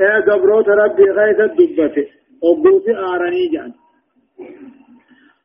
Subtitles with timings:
[0.00, 2.06] إيه قبروت ربي غيث الدبته
[2.42, 3.72] وقوتي آرني جان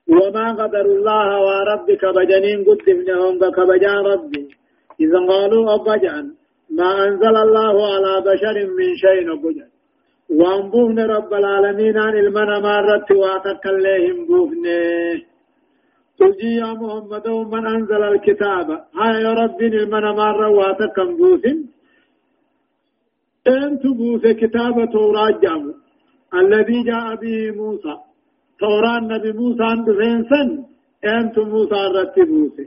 [0.07, 4.43] وما قدر الله وربك بجنين قدمنهم كبجان ربي
[5.03, 6.25] إذا قالوا أبجان
[6.77, 9.69] ما أنزل الله على بشر من شيء نبجان
[10.29, 15.29] وان رب العالمين عن المنى مارت واتك الليهم بوفنه
[16.19, 18.67] تجي يا محمد من أنزل الكتاب
[18.99, 21.57] هاي ربي المنى مارة واتك بوفن
[23.47, 25.73] انت بوث كتاب توراة جامو
[26.33, 27.95] الذي جاء به موسى.
[28.59, 30.63] توراة نبي موسى عند فينسن.
[31.05, 32.57] انت موسى رتبوث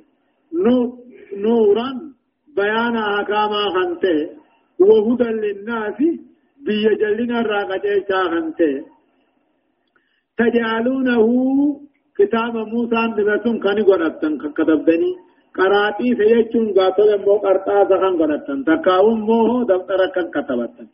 [1.37, 1.89] نورا
[2.57, 4.19] بيان أحكام خنته.
[4.81, 5.99] وهدى للناس
[6.67, 8.75] بيا جلنا الراقجة خنته.
[10.39, 11.27] تجعلونه
[12.19, 15.13] كتاب موسى دبتون كان قرأتن كتبدني
[15.57, 20.87] قراتي سيجون قاتل مو قرطا زخن قرأتن تكاوم مو دفتر كان كتبتن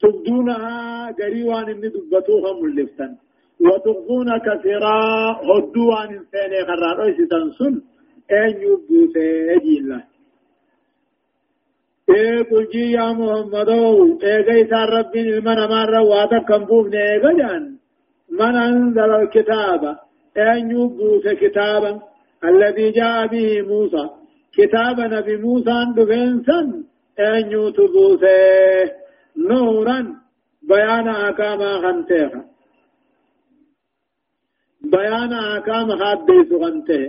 [0.00, 3.12] تبدونها قريوان إني دبتوها ملفتن
[3.60, 4.96] وتخفون كثيرا
[5.48, 7.74] هدوان إنسان خرارو ستنسل
[8.30, 10.02] أن يبوسي أجي الله
[12.12, 13.68] اے قل يا محمد
[14.28, 14.62] اے گئی
[14.94, 17.62] رب من مر واتا كم بوفن اے گجان
[18.30, 19.84] من انزل الكتاب
[20.36, 21.92] ان يبوس كتابا
[22.44, 24.04] الذي جاء به موسى.
[24.58, 26.60] كتاب نبي موسى دفنسا
[27.18, 28.20] أن يتبوس
[29.36, 30.22] نورا.
[30.62, 32.44] بيان أحكام خنتها
[34.94, 37.02] بيان أحكام حديث خنته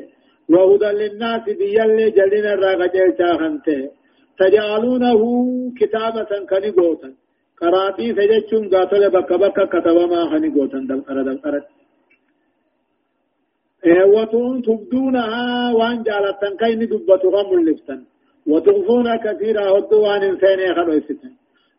[0.50, 3.82] وهدى للناس بيالي جلنا الراقجل خنته
[4.40, 5.22] تجعلونه
[5.80, 7.10] كتابة كني قوتا
[7.62, 11.83] قراتي فجتشون قاتل بك بك كتب ما خني قوتا دلقر دلقر إيه
[14.16, 18.00] وتون تبدونها وان جالتن كين دبتها ملفتن
[18.48, 21.32] وتغفون كثيرا هدوان انسان خلوستن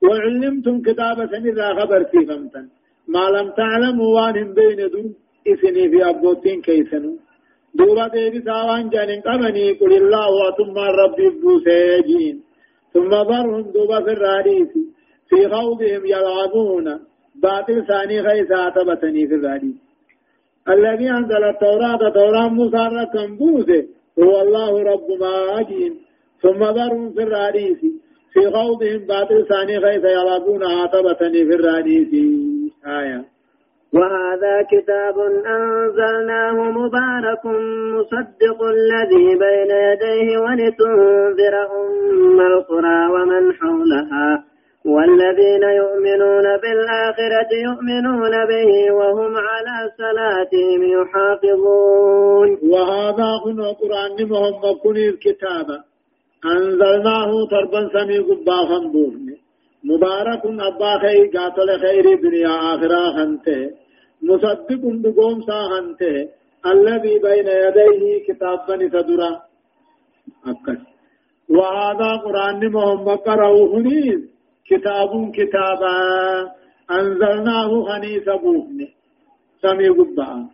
[0.02, 2.66] وعلمتم كتابة إذا خبر في فمتن
[3.08, 5.14] ما لم تعلموا وان بين دون
[5.52, 7.12] إثني في أبوتين كيسنو.
[7.74, 12.36] دوبا ديبي ساوان جانين قمني قل الله وثم ربي بوسيجين
[12.94, 14.72] ثم ذرهم دوبا في الراديس.
[15.28, 16.86] في خوضهم يلعبون.
[17.42, 19.83] باطل ثاني غيثا تبتني في الراديس.
[20.68, 23.84] الذي أنزل التوراة توراة موسى ركم بوسه.
[24.18, 25.94] هو الله رب ما أجين
[26.42, 27.80] ثم ذرهم في الراديس.
[28.32, 32.08] في خوضهم باطل ثاني غيثا يلعبون عاتبتني في الراديس.
[32.86, 33.24] آية.
[33.94, 37.46] وهذا كتاب أنزلناه مبارك
[37.94, 44.53] مصدق الذي بين يديه ولتنذر أم القرى ومن حولها.
[44.84, 52.48] والذين يؤمنون بالآخرة يؤمنون به وهم على صلاتهم يحافظون.
[52.72, 55.68] وهذا هنا قرآن محمد كن الكتاب.
[56.44, 58.80] أنزلناه تربا سمي قبا
[59.84, 63.84] مبارك أبا خير قاتل خير دنيا آخرة خنته.
[64.22, 66.28] مصدق دقوم ساهنته
[66.66, 69.30] الذي بين يديه كتابا تدرا
[70.46, 70.80] أكس
[71.50, 73.54] وهذا قرآن محمد قرأه
[74.70, 75.94] كتاب كتابا.
[76.90, 78.78] أنزلناه خنيس بوفن
[79.62, 80.48] سمي قبعا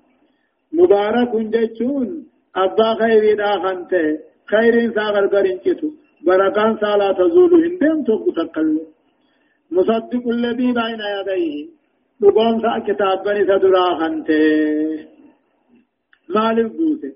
[0.72, 2.08] مبارك جيشون
[2.56, 4.18] أبا خير داخنته
[4.50, 5.88] خير ساغر قرنكتو
[6.26, 8.86] بركان سالا تزول هندم توقف تقلل
[9.70, 11.68] مصدق الذي بين يديه.
[12.20, 14.40] دقوم سا كتاب بني سدرا خنته
[16.34, 17.12] مال بوته.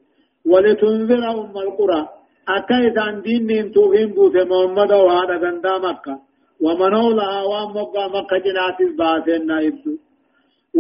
[0.51, 2.09] ولتنذر أم القرى.
[2.49, 4.45] أكا إذان دين توفين بوته.
[4.45, 6.15] محمد وهذا غندا مكة.
[6.65, 9.95] ومنو لها ومقا مكة جنات الباسين نايبدو.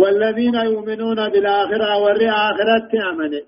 [0.00, 3.42] والذين يؤمنون بالآخرة والري آخرة أمنه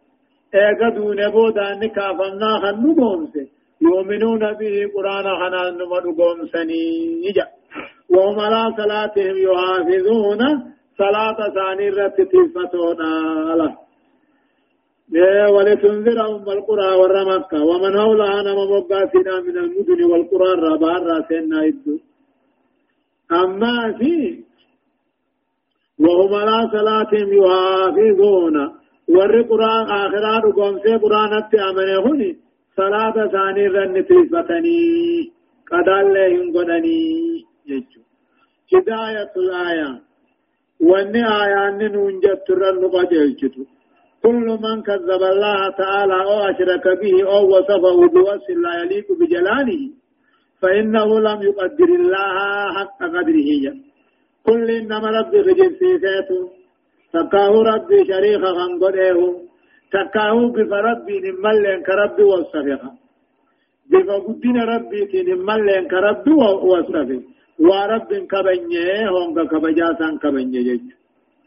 [0.55, 3.47] ايقدوا نبودا نكافنا خنو قومسه
[3.89, 6.85] يؤمنون به قرآن خنان نمو قومسني.
[7.25, 7.47] نجا
[8.15, 10.41] وهم على صلاتهم يحافظون.
[11.03, 13.11] صلاة ثاني رت تلفتونا
[13.53, 13.73] الله
[15.55, 17.59] ولتنذر أم القرى والرمكة.
[17.71, 18.39] ومن حولها
[18.73, 21.95] مقاسنا من المدن والقرى الربار راسنا إدو
[23.33, 24.45] أما في
[25.99, 28.77] وهم على صلاتهم يحافظون.
[29.09, 31.33] ور قرآن آخرات قوم سي قرآن
[31.69, 32.37] أمنهن
[32.77, 34.81] صلاة ثاني رن تلفتني
[35.73, 37.01] قدال لهم قدني
[37.67, 38.01] يجو
[38.75, 39.91] هداية الآية
[40.81, 43.63] وأن آيان ننجت ترن قجلتو
[44.23, 49.83] كل من كذب الله تعالى أو أشرك به أو وصفه بوصف لا يليق بجلاله
[50.67, 52.37] فإنه لم يقدر الله
[52.77, 53.75] حق قدره.
[54.47, 56.43] كل إنما ربي خجل سيسيته
[57.15, 59.19] تكاه ربي شريخا خنقده
[59.95, 62.91] تكاه بفربي نمالين كربي وصفها
[63.91, 66.33] بفقدين ربي نمالين كربي
[66.73, 67.11] وصفه
[67.69, 70.81] ورب كبنيه هونغ كبجاسان كبنيه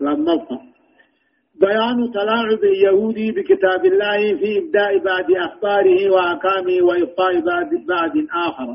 [0.01, 0.35] لما
[1.61, 7.33] بيان تلاعب اليهودي بكتاب الله في إبداء بعد أخباره وأحكامه وإبقاء
[7.93, 8.11] بعد
[8.47, 8.69] آخر.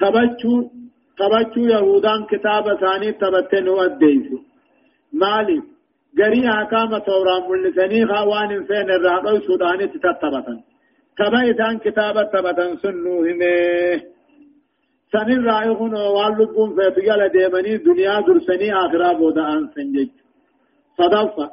[0.00, 0.70] تبجو
[1.18, 4.26] تبجو يهودان كتاب ثاني تبتن وديس
[5.12, 5.62] مالي
[6.18, 10.58] غري أحكام تورا ملسني خوان فين الرابع سوداني تتبتن
[11.18, 14.14] تبا إذان كتابة تبتن سنو همه
[15.12, 20.10] سنين رائحون واللبون فيتقال ديمني دنيا درسني آخرا بودا أن سنجج
[20.98, 21.46] صدفة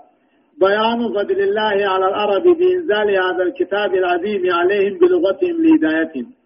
[0.62, 6.41] بيان فضل الله على الأرض بإنزال هذا الكتاب العظيم عليهم بلغتهم لهدايتهم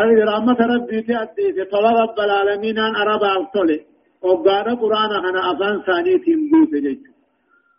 [0.00, 3.78] أي رحمة ربي تأتي في طلب رب العالمين أن أربع الطلع
[4.22, 6.98] وقال قرآن أنا أفان ثاني تنبوت جيج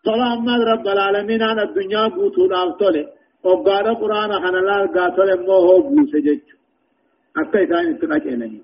[0.06, 3.06] طلع أمد رب العالمين أن الدنيا بوتو الطلع
[3.44, 6.46] وقال قرآن أنا لا قاتل موهو بوت جيج
[7.38, 8.62] حتى ثاني تنك إليه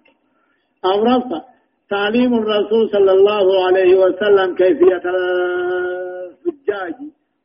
[0.86, 1.42] أو رفع
[1.90, 6.96] تعليم الرسول صلى الله عليه وسلم كيفية الحجاج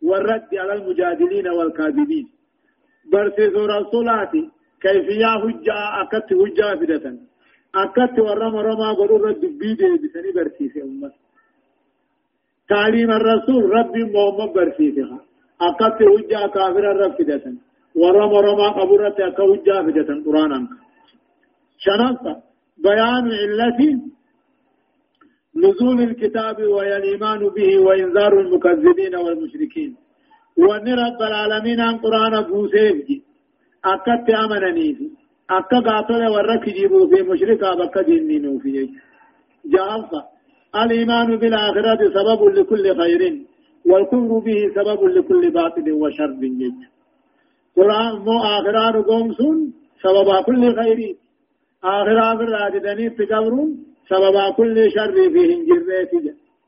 [0.02, 2.28] والرد على المجادلين والكاذبين.
[3.12, 4.44] برسيس رسولاتي
[4.82, 7.04] كيفية حجة أكت حجة فدة
[7.75, 11.12] أكت ورم رما قرور الدبي دي بسني برسيس أمة
[12.69, 15.19] تعليم الرسول ربي محمد برسيسها
[15.69, 17.44] أكت حجة كافر الرب فدة
[18.02, 20.69] ورم رما قبرت أكت حجة فدة قرآن
[21.84, 22.42] شنطة
[22.84, 23.81] بيان علة
[25.56, 29.96] نزول الكتاب وهي الإيمان به وإنذار المكذبين والمشركين.
[30.58, 33.22] وأن رب العالمين عن قرآن بوسيفجي
[33.84, 35.10] أكت أمنني في
[35.50, 38.88] أكا قاتل ورك جيبوا في مشركا بك جنينو في
[39.64, 40.22] جالسة
[40.76, 43.22] الإيمان بالآخرة سبب لكل خير
[43.86, 46.80] والكفر به سبب لكل باطل وشر جد
[47.76, 49.72] قرآن مو آخران قومسون
[50.04, 51.16] سبب كل خير
[51.84, 53.70] آخران الراددني تقبرون
[54.08, 56.12] سبب كل شر فيهم جريت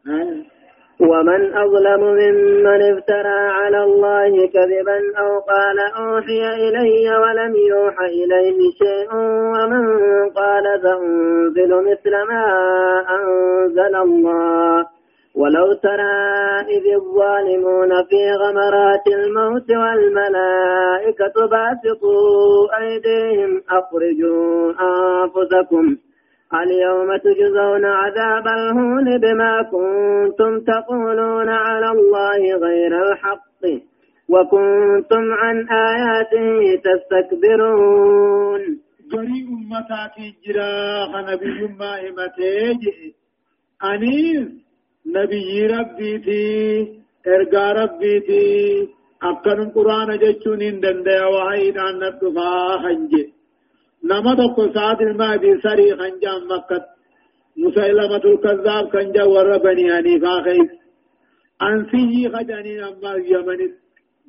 [0.07, 0.60] آه.
[1.01, 9.15] ومن أظلم ممن افترى على الله كذبا أو قال أوحي إلي ولم يوحى إليه شيء
[9.55, 9.85] ومن
[10.31, 12.45] قال سأنزل مثل ما
[13.11, 14.87] أنزل الله.
[15.35, 16.21] ولو ترى
[16.77, 25.97] إذ الظالمون في غمرات الموت والملائكة باسطوا أيديهم أخرجوا أنفسكم
[26.55, 33.63] اليوم تجزون عذاب الهون بما كنتم تقولون على الله غير الحق
[34.29, 38.61] وكنتم عن آياته تستكبرون.
[39.13, 42.83] جري أمتات جرا نبي ما إمتيج.
[43.85, 44.49] أنيس
[45.07, 48.89] نبي ربي تي إرقى ربي تي
[49.23, 53.33] أكن قرآن جتشون إن دندي وحيد عن الدفاع حنجي
[54.05, 56.85] نما tokko سعد المهدي سري خنجام مكة
[57.57, 60.71] مسيلمة الكذاب كنجا ور بني حنيفة خيس
[61.63, 63.61] أنسي خجاني أما يمن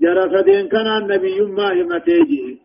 [0.02, 2.60] جرى فدين كان النبي ما همتيجي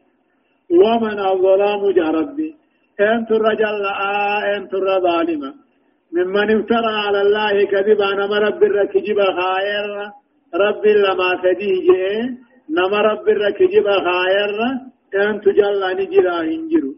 [0.71, 2.55] ومن الظلام جربي
[3.01, 3.87] انت الرجل
[4.57, 5.67] انت الظالمة
[6.13, 9.87] ممن افترى على الله كذبا نما رب الركجب خائر.
[10.55, 12.07] رب لما سديجي
[12.71, 14.51] نما رب الركجب خائر.
[15.15, 16.95] انت جل نجرا هنجرو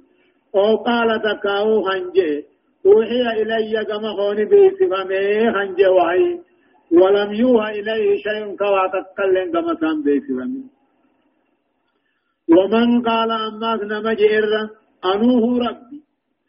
[0.54, 2.44] أو قال تكاو هنجي
[2.86, 6.38] اوحي الي كما خوني بيسفمي هنجي وحي
[6.92, 10.62] ولم يوحى اليه شيء كوا تكلم كما سام بيسفمي
[12.56, 14.68] ومن قال أماس نمجئر
[15.04, 15.98] أنوه ربي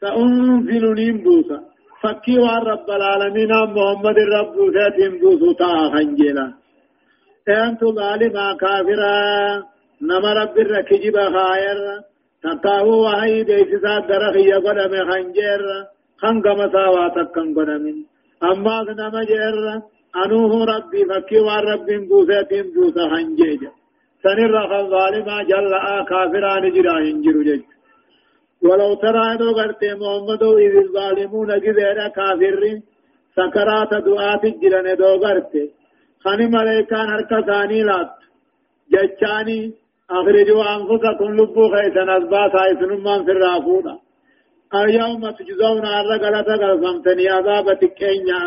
[0.02, 1.60] سأنزل نمبوسا
[2.02, 6.48] فكي وعن رب العالمين محمد الرب ساتم بوسو تا خنجلا
[7.50, 9.16] أنت ظالما كافرا
[10.02, 11.80] نما رب الركجب خاير
[12.44, 15.64] تقاو وحي بيسسا درخي قدم خنجر
[16.22, 17.86] خنقم ساواتك قدم
[18.44, 19.82] أما نما جر
[20.26, 23.62] أنوه ربي فكي وعن رب بوساتم بوسا خنجيج
[24.24, 25.74] سنر الظالما جل
[26.10, 27.64] كافران جرا هنجر جج
[28.68, 32.64] ولو ترى دو غرتي محمد إذ الظالمون جزيرا كافر
[33.38, 35.64] سكرات دعات جرن دو غرتي
[36.24, 38.12] خاني ملائكان هركا ثاني لات
[38.94, 39.60] جچاني
[40.12, 43.96] أخرجوا أنفسكم لبو خيسن أسباس عيسنمان في الرافونا
[44.76, 48.42] اليوم تجزون على غلطة غلطمتني عذاب تكينيا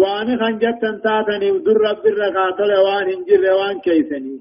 [0.00, 4.36] وان خنجتن تاتني ودر رب الرقاتل وان انجر وان كيسني.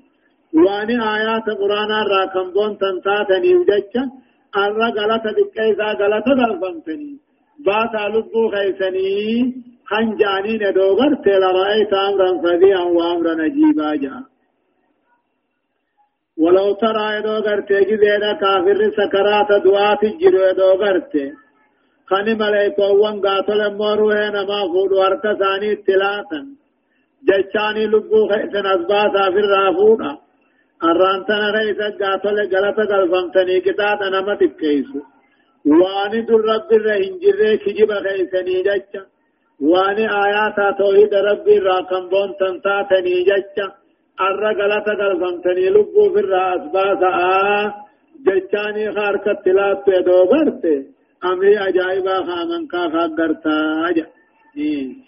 [0.65, 4.03] وان آيات قرآن راكم بون تنتاتني ودجا
[4.63, 7.11] الرا غلطة تكيسا غلطة غلطمتني
[7.65, 9.15] باتا لبو خيسني.
[9.89, 14.34] خنجاني ندوغر تلا رأيت أمرا فذيعا وأمرا نجيبا جاء
[16.45, 21.25] ولو ترى يدو غرتي جزيدا كافر سكرات دوات الجرو يدو غرتي
[22.09, 26.41] خاني ملائكة وان قاتل مروه نما فود ورك ثاني اتلاتا
[27.27, 30.11] جچاني لبو خيسن أسباسا في الرافونا
[30.89, 34.99] الرانتنا خيسا قاتل غلطة قلفمتني كتات نما تبكيسو
[35.79, 39.01] واني در رب الرهنجر كجب خيسني جچا
[39.71, 43.67] واني آياتا توحيد رب الراكم بون تنتاتني جچا
[44.17, 47.85] galata galfamtanii lubbuu firraa as baasa'a
[48.25, 50.73] jechaanii harkatti laattu edoo garte
[51.21, 55.05] amrii ajaa'ibaa haaman kaa kaaggartaa jedha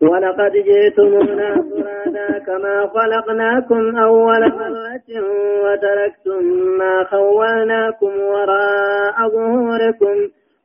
[0.00, 5.08] ولقد جئتمونا فرادا كما خلقناكم أول مرة
[5.64, 6.42] وتركتم
[6.78, 10.16] ما خولناكم وراء ظهوركم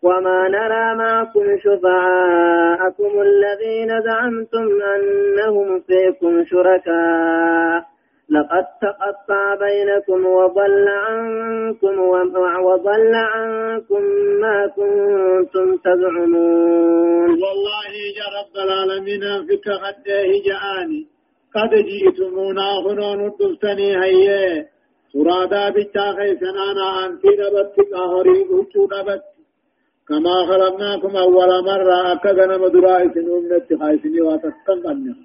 [0.04, 7.84] وما نرى معكم شفعاءكم الذين زعمتم أنهم فيكم شركاء.
[8.30, 12.00] لقد تقطع بينكم وضل عنكم
[12.64, 14.02] وضل عنكم
[14.42, 17.30] ما كنتم تزعمون.
[17.30, 21.08] والله يا رب العالمين فيك غده جاءني.
[21.56, 24.66] قد جئتمونا هنا ندفتني هيا.
[25.14, 29.24] سرادا بيتا خيسنانا أنتي نبتك أهريب هتو نبت
[30.10, 35.16] كما خلقناكم أول مرة أكدنا مدرائس نومنة خايسني واتسكن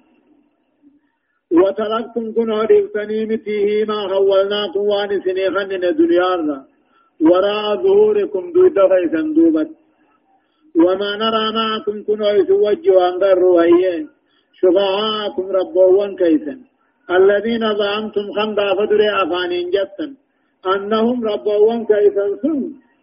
[1.51, 5.69] وتركتم كن هريفتني متيه ما خولناكم وان سنيخن
[5.99, 6.65] دنيا
[7.29, 9.69] وراء ظهوركم دود خيسا دوبت.
[10.75, 12.21] وما نرى معكم كن
[12.65, 14.05] وجه وانقر وهي
[14.59, 16.55] شفعاءكم ربوان كيسا
[17.17, 20.07] الذين ظلمتم خمدا فدري أفانين جتا
[20.73, 22.59] أنهم ربوان كيسا سن.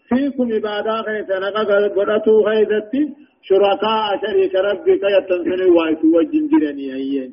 [0.08, 3.02] فيكم عبادة خيثة نقض قدتو خيثتي
[3.48, 7.30] شركاء شريك ربك يتنسني وايتو وجنجرني أيين.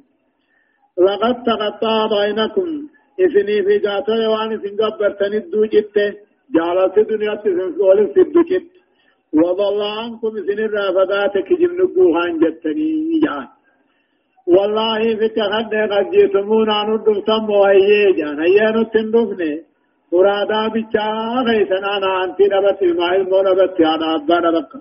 [1.06, 2.68] لقد تقطع بينكم
[3.26, 5.98] إثني في قاتل وان سنقبرتني الدو جت.
[6.56, 8.72] جعلت دنيا تسنسول سدو جت.
[9.34, 13.48] وضل عنكم إثني الرافقات كجم نقوهان جتني جان.
[14.48, 19.73] والله في تخد قد جيتمون عن الدفتم وهي جان هيا نتندفني
[20.14, 21.08] فرادا بچا
[21.48, 24.72] غيثنا أنا انتي نبت الماء مو نبت أنا ابا نبك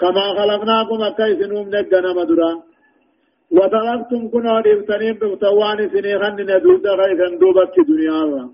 [0.00, 2.52] كما خلقناكم اكيس نوم نجنا مدرا
[3.56, 8.46] وتركتم كنا دفتنين بفتوان سنيخن ندود غيثا دوبت دنيا الله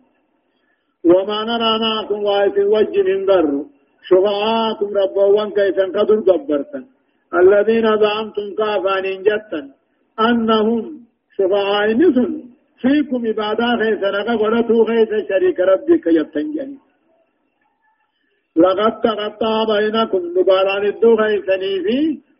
[1.11, 3.47] وما نرى معكم وايس وجه من ضر
[4.09, 6.81] شفعاكم ربوان كيسا قدر قبرتا
[7.41, 9.61] الذين زعمتم كافان جتا
[10.29, 10.83] انهم
[11.37, 12.50] شفعاء نسن
[12.83, 16.79] فيكم عبادة خيسا نقا ورتو خيسا شريك ربك يبتنجني.
[18.57, 21.99] لقد تقطع بينكم نبالان الدو خيسني في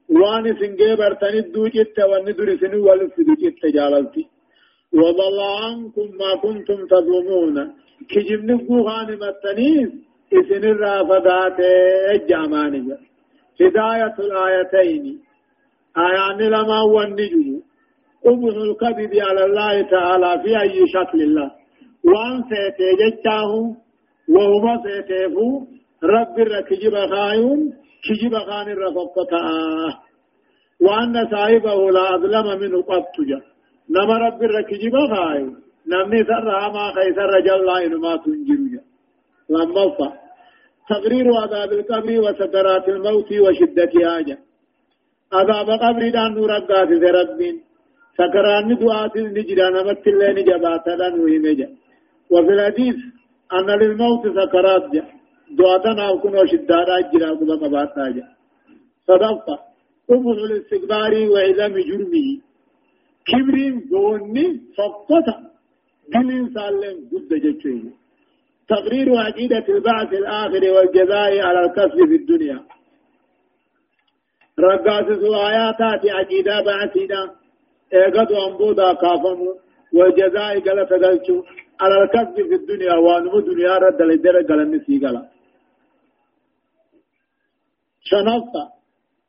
[0.09, 4.25] وان سنجي برتن الدو جت وان درسن والسدو جت جاللتي.
[4.92, 7.56] وضل عنكم ما كنتم تظلمون.
[8.11, 9.90] كجب نبقو غانمتنيز
[10.38, 11.59] إسن الرافضات
[12.14, 12.99] الجامانية
[13.61, 15.04] هداية الآيتين.
[16.06, 17.61] آيان لما والنجم
[18.24, 21.50] قبح الكذب على الله تعالى في أي شكل الله.
[22.04, 23.52] وأن سيتي جتاه
[24.34, 25.66] وهما سيتيفو
[26.04, 27.60] رب الركجب خايون
[28.04, 29.32] كجب خان الرفقة
[30.80, 33.40] وأن صاحبه لا أظلم منه قبتجا
[33.90, 35.56] نما رب الركجب خايون.
[35.86, 38.80] نمني سرها ما خيسر جل ما تنجر
[39.50, 40.20] لما فا.
[40.90, 44.38] تقرير عذاب القبر وسكرات الموت وشدة حاجة
[45.32, 47.56] عذاب قبر دان نور قاتل ربين
[48.20, 51.68] سكران دعاة نجرى نمت الله نجبات لن وهمجا
[52.32, 52.96] وفي الحديث
[53.56, 55.04] أن للموت سكرات جا
[55.58, 58.26] دعاة ناوكن وشداد أجرى قبا قبات جا
[59.08, 59.56] صدقة
[60.08, 62.28] قبل الاستكبار وعظم جرمه
[63.28, 64.46] كبرين قوني
[64.78, 65.36] فقطة
[66.12, 67.90] دلين سالين قد جتشيه
[68.68, 72.58] تقرير عقيدة البعث الآخر والجزاء على الكسب في الدنيا
[74.60, 75.08] رقاص
[75.50, 77.39] آياتات عقيدة بعثنا
[77.94, 79.50] ايغدو انبودا كافمو
[79.97, 81.37] والجزاء غلط غلچو
[81.80, 85.23] على الكسب في الدنيا وانمو دنيا رد لدر غلن سي غلا
[88.11, 88.64] شنطة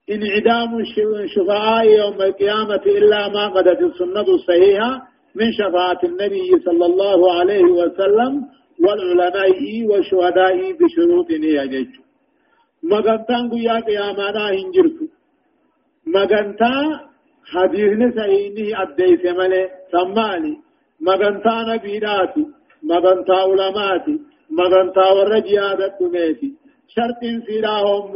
[0.10, 0.80] انعدام
[1.24, 4.92] الشفعاء يوم القيامة إلا ما قدت السنة الصحيحة
[5.36, 8.34] من شفاعة النبي صلى الله عليه وسلم
[8.84, 11.92] والعلماء والشهداء بشروط يجج
[12.84, 15.06] مغنتان قيا قيامانا هنجرتو.
[16.16, 16.76] مغنتا
[17.46, 20.58] حديثني سعيني أديس ملي سمالي
[21.08, 22.46] مغنتا نبيراتي
[22.84, 24.16] مغنتا علماتي
[24.60, 26.50] مغنتا ورجيادة ميتي
[26.96, 28.14] شرط سيراهم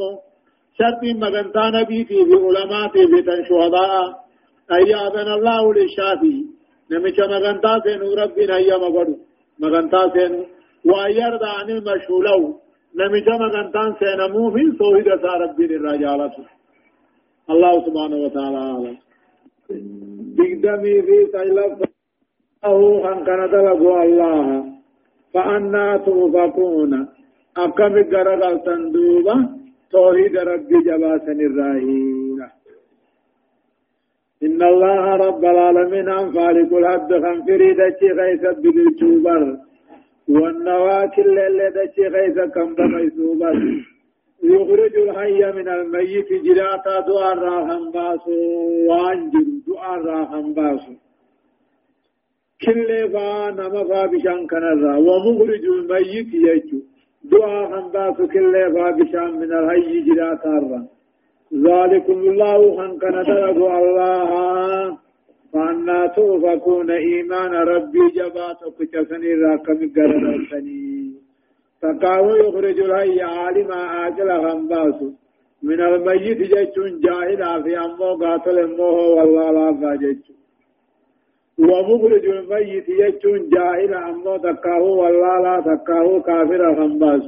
[0.79, 4.25] شرط مغنتا نبيتي في علماتي في تنشهداء
[4.72, 6.38] أي أذن الله للشافي
[6.91, 9.15] نمشى مغنتا سينو ربنا هيا مغدو
[9.60, 10.41] مغنتا سينو
[10.89, 12.41] ويرضى عن المشهولو
[13.00, 16.36] نمشى مغنتا سينمو في صوهد سا ربنا الرجالة
[17.53, 19.05] الله سبحانه وتعالى عالم
[20.38, 21.79] بقدمي في سيلف
[22.65, 24.65] أو كان دلقوا الله
[25.34, 27.07] فأنا توفقون
[27.57, 29.36] أكم قرقل تندوبة
[29.91, 32.48] توحيد ربي جباسا الراهينة
[34.43, 39.57] إن الله رب العالمين أن خالق الحد خنفري دچي غيث بالجوبر
[40.29, 43.55] والنواكل اللي دچي غيث كم بغيثوبر
[44.54, 48.36] يخرج الحي من الميت جراتا دعاء راهم باسو
[48.90, 50.94] وانجر دعاء راهم باسو.
[52.66, 56.80] كل فا نمفا بشان كنرا ومخرج الميت يجو.
[57.32, 60.88] دعاء هم باسو كل فا بشان من الحي جراتا راهم
[61.54, 64.98] ذلكم الله كان دلقوا الله
[65.54, 70.95] فأنا توفقون إيمان ربي جبات كتسني راكم قررتني
[71.82, 75.00] تقاو يخرج الهي عالما آجل خنباس
[75.63, 80.17] من الميت جيتون جاهلا في أمو قاتل أمه والله لا فاجج
[81.60, 87.24] ومخرج الميت جيتون جاهلا أمو تقاو والله لا تقاو كافر خنباس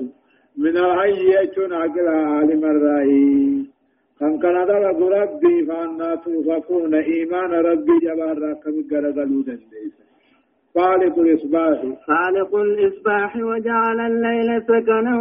[0.57, 3.67] من الحي جيتون عقل عالم الرأي
[4.19, 4.57] كان كان
[5.17, 9.93] ربي فأنا توفقون إيمان ربي جبار راكم قرقلوا دنديس
[10.77, 11.77] خالق الإصباح.
[12.07, 15.15] خالق الإصباح وجعل الليل سكنا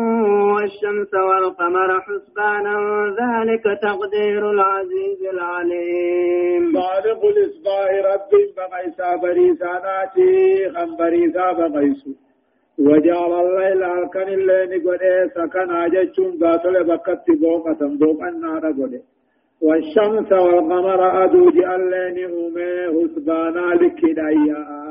[0.55, 2.77] والشمس والقمر حسبانا
[3.23, 6.63] ذلك تقدير العزيز العليم.
[6.81, 10.33] خالق الإصباح ربي بقيسا بريساناتي
[10.75, 12.11] خم بريسا بقيسو
[12.79, 15.03] وجعل الليل هلكن الليل قد
[15.35, 19.03] سكن جتشون قاتل بكت بوقة بوقا نار قد
[19.63, 24.87] والشمس والقمر أدو جعل الليل أمي حسبانا لكدايا.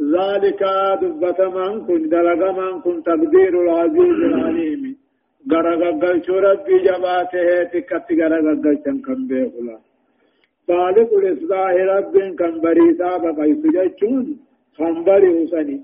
[0.00, 0.62] ذلك
[1.02, 4.96] دبت من كن دلق من كن تقدير العزيز العليم.
[5.52, 9.78] غرغغل ربي جباته تكت غرغغل كم بيخلا
[10.68, 14.26] خالق الإصلاح رب كم بريسا بقيس جتشون
[14.78, 15.78] خنبري حسني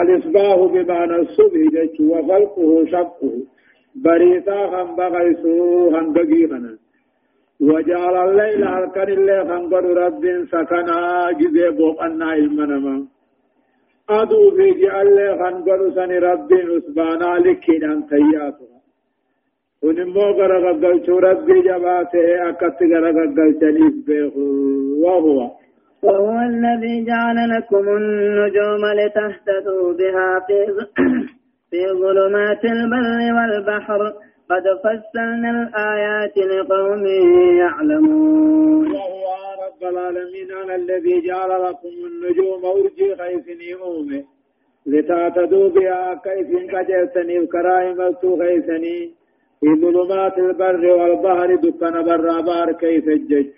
[0.00, 3.32] الإصباح بمعنى الصبح جيش وخلقه شقه.
[3.94, 6.72] بريتا خم بغيسو خم بغيغنا
[7.60, 10.98] وجعل الليل هلكن الليل خنقر رب سكنا
[11.40, 13.06] جزي بوقنا المنما
[14.10, 18.78] أدو في جعل خنقر سن رب أسبانا لكنا تياتها
[19.82, 24.44] ونمو غرغغل ربي جباته أكت غرغغل تنيف بيخو
[25.04, 25.50] وهو
[26.02, 30.58] وهو الذي جعل لكم النجوم لتهتدوا بها في
[31.70, 34.12] في ظلمات البر والبحر.
[34.50, 37.06] قد فصلنا الآيات لقوم
[37.58, 38.92] يعلمون.
[38.92, 39.24] وهو
[39.64, 44.24] رب العالمين أنا الذي جعل لكم النجوم أرجي خيسني أومي
[44.86, 49.14] لتعتدوا بها كيف كجرتني وكراهم خيسني
[49.60, 53.50] في ظلمات البر والبحر دكان برابار كيف الجج.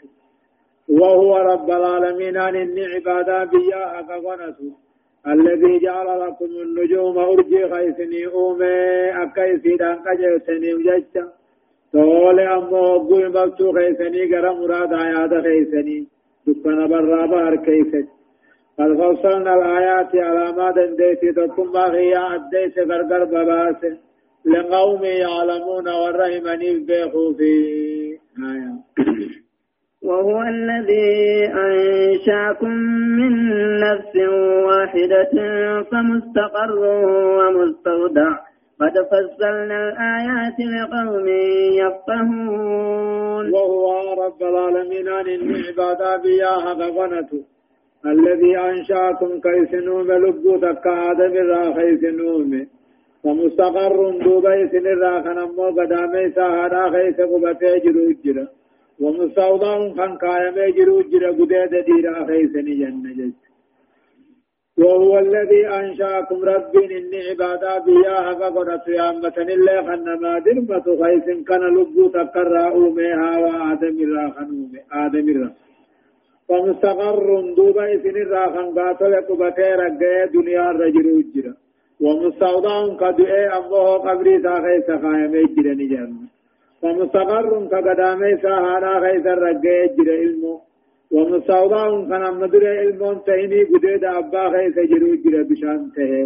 [0.88, 4.18] وهو رب العالمين إني عبادا بيا حقا
[5.34, 11.24] الذي جعل لكم النجوم أرجي خيسني أومي أكيسي دان قجلتني وججة
[11.92, 16.06] تولي أمو أبوي مبتو خيسني قرى مراد آيات خيسني
[16.46, 18.08] دكنا برابا هركيست
[18.78, 21.30] قد فصلنا الآيات على ما دنديتي
[21.74, 23.82] ما هي أديت غرغر بباس.
[24.44, 27.52] لقوم يعلمون والرحمن بيخو في
[28.50, 29.45] آيات
[30.06, 31.12] وهو الذي
[31.66, 32.74] أنشأكم
[33.18, 33.32] من
[33.86, 34.14] نفس
[34.68, 35.34] واحدة
[35.90, 36.78] فمستقر
[37.38, 38.30] ومستودع.
[38.80, 41.28] قد فصلنا الآيات لقوم
[41.82, 43.44] يفقهون.
[43.54, 43.86] وهو
[44.24, 47.42] رب العالمين عن العبادة بياها غنته
[48.06, 52.66] الذي أنشأكم كيسنوم لبو تكا آدم الراخي سنوم
[53.24, 58.46] فمستقر دوبي سن الراخن أمو قدامي ساهدا خيس قبتي جرو
[59.00, 63.32] ومستوضع خان قائم يجرو جرى قداد ديرا خيسني جنة
[64.78, 71.62] وهو الذي أنشأكم رب إني عبادا بيا حقا قرأت يامة الله خنما درمة خيس كان
[71.76, 74.50] لبو تقرى أوميها وآدم الراخن
[74.92, 75.54] آدم الراخن
[76.48, 81.52] فمستقر دوبا إسن الراخن قاتل قبتي رقيا دنيا رجل جرى
[82.04, 83.20] ومستوضع قد
[83.58, 86.35] أمه قبري ساخيس خائم يجرى نجنة
[86.86, 90.60] ومستقر كقدامي ساهانا خيس الرقية جرى علمه
[91.14, 96.24] ومستوضع كان مدر علمون تهيني قديد أبا خيس جرو جرى بشان تهي.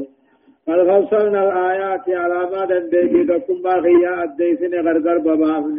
[0.68, 5.78] قد فصلنا الآيات على ما دندي لكم ما خيا أديسن غرغر ببافن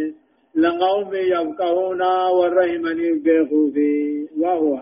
[0.55, 2.01] لقوم يفقهون
[2.37, 4.81] والرحمن بيخوفي وهو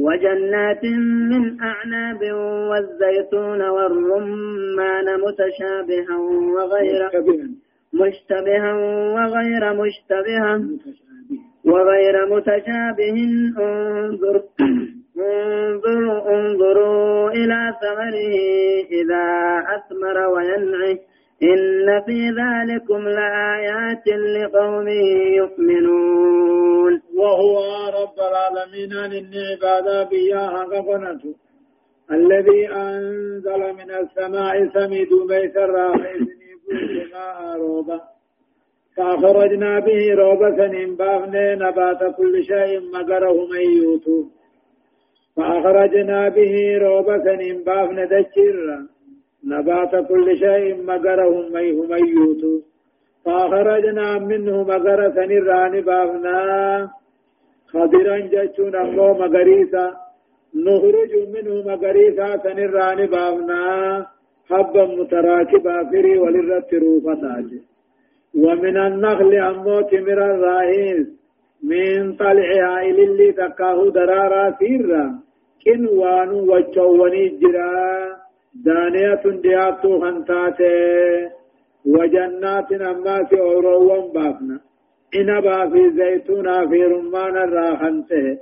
[0.00, 0.84] وجنات
[1.30, 2.22] من أعناب
[2.70, 6.16] والزيتون والرمان متشابها
[6.56, 7.10] وغير
[7.92, 8.74] مشتبها.
[9.14, 10.60] وغير مشتبها
[11.64, 13.16] وغير متشابه.
[13.58, 14.42] انظر.
[15.18, 18.34] انظروا انظروا إلى ثمره
[18.90, 19.26] إذا
[19.76, 20.98] أثمر وينعه.
[21.42, 24.88] إن في ذلكم لآيات لقوم
[25.36, 27.00] يؤمنون.
[27.22, 27.54] وهو
[28.00, 31.34] رب العالمين أن عبادة بياها غفنته
[32.12, 36.20] الذي أنزل من السماء سميد بيت الراحل
[37.12, 38.00] ماء روبا.
[38.96, 40.60] فأخرجنا به روبة
[40.98, 44.06] بأفن نبات كل شيء مقره ميوت.
[45.36, 47.28] فأخرجنا به روبة
[47.66, 48.56] بأفن دجر
[49.44, 52.42] نبات كل شيء مقرهم ميه ميوت.
[53.24, 56.90] فأخرجنا منه مقرة نران بابنا
[57.72, 59.84] خضرا جتشون أمو مقريسا
[60.66, 63.62] نخرج منه مقريسا سنران بابنا
[64.50, 67.48] حبا متراكبا فري وللرت روفتاج
[68.34, 71.06] ومن النخل أمو تمر الرئيس
[71.62, 75.04] من طلعها إلى اللي تكاه درارا سيرا
[75.64, 77.72] كنوان وجواني جرا
[78.64, 81.28] دانية دياتو هنتاتي
[81.86, 84.60] وجنات أمات أوروان بافنا
[85.14, 88.38] إنبا في زيتون في رمان الراحنته.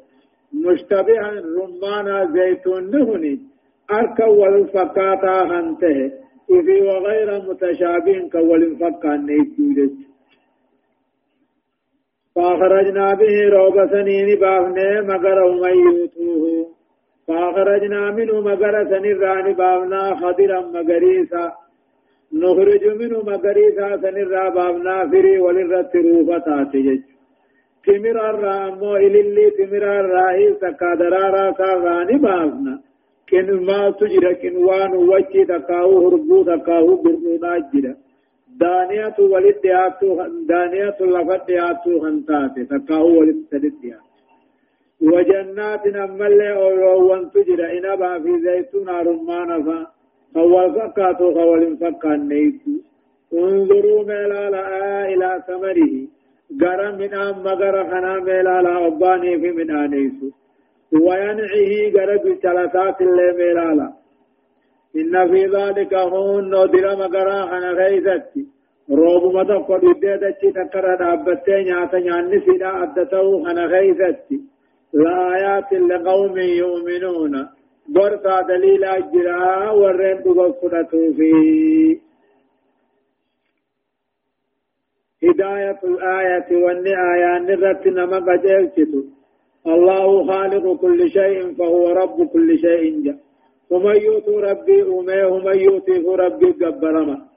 [0.53, 3.39] مشتبها رمان زيتون نهني.
[3.93, 6.13] أركا والفقاتا هنته.
[6.51, 9.97] إذي وغير متشابه كول فقان نيجوجت
[12.35, 16.67] فأخرجنا به روب سنين بافنه مقره ميوتوه.
[17.29, 21.53] فأخرجنا منه مقر سنران بابنا خضرا مقريسا
[22.33, 27.01] نخرج منه مقريسا سنرا بابنا فري وللرت روفتا تجج
[27.85, 32.75] تمر الرامو إللي تمر الراهي سكادرارا ساراني بابنا
[33.31, 37.95] كن ما تجرى كن وان وجه تقاو هربو تقاو برنونا جرى
[38.61, 40.09] دانية ولد دياتو
[40.51, 44.09] دانية لفت دياتو هنتاتي تقاو ولد سدد دياتو
[45.01, 49.98] وجنات نمل أولوان تجرى إنبا في زيتون رمان فا.
[50.35, 52.73] خوال فكاتو خوال فكان نيسو
[53.33, 54.63] انظروا ميلالا
[55.13, 55.95] إلى ثمره
[56.63, 60.29] غرم من أم مغر خنا ميلالا أباني في من آنيسو
[61.07, 63.89] وينعه غرب ثلاثات اللي ميلالا
[64.97, 68.43] إن في ذلك هون نودر مغرا خنا غيثتي
[68.91, 74.39] روب مدفق ديدتي تكرر دابتين نياتا نياني سيدا أدتو خنا غيثتي
[74.93, 77.35] لآيات لقوم يؤمنون
[77.89, 81.31] برتا دليل أجرا ورين بغفرته في
[85.25, 89.03] هداية الآية والنآية نرت نما قجلتو
[89.67, 93.19] الله خالق كل شيء فهو رب كل شيء جاء
[93.71, 97.29] ومن يؤت ربي أميه ومن يؤتيه ربي قبرما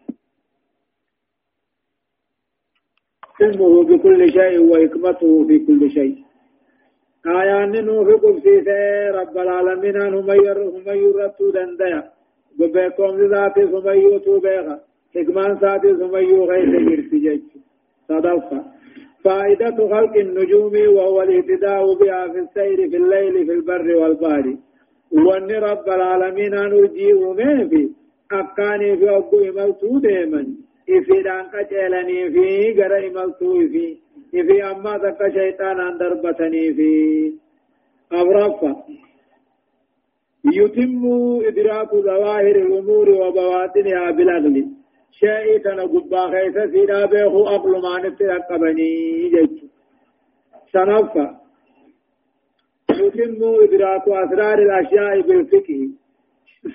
[3.42, 6.16] علمه بكل شيء وحكمته في كل شيء
[7.28, 12.02] آيان نوح قبسيسة رب العالمين هم ير هم يرتو دندیا
[12.60, 14.80] ببيكم ذاتي هم يوتو بيغا.
[15.16, 17.42] حكمان ساتي هم يوغي سجرتي جيش
[18.08, 18.64] صدفة.
[19.24, 24.56] فائدة خلق النجوم وهو الاهتداء بها في السير في الليل في البر والبحر.
[25.12, 27.20] وأن رب العالمين أن أجيب
[27.70, 27.90] في.
[28.32, 30.46] أكاني في أبو إملتو ديما
[30.90, 33.98] إفيدان قجلني في غير إملتو في.
[34.32, 36.92] في أما ذكا شيطان أن دربتني في
[38.12, 38.84] أبرفة.
[40.46, 41.04] يتم
[41.46, 44.68] إدراك ظواهر الأمور وبواطنها بالأغل.
[45.12, 48.92] شيء تنقبا خيس سيدا بيخو أقل ما نترقبني
[49.30, 49.64] جيش
[50.74, 51.38] سنفة.
[52.92, 55.90] يتم إدراك أسرار الأشياء بالفقه.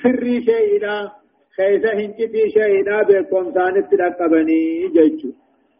[0.02, 1.12] سري شيئنا
[1.56, 5.26] خيس هنجتي شيئنا بيكم سانت ترقبني جيش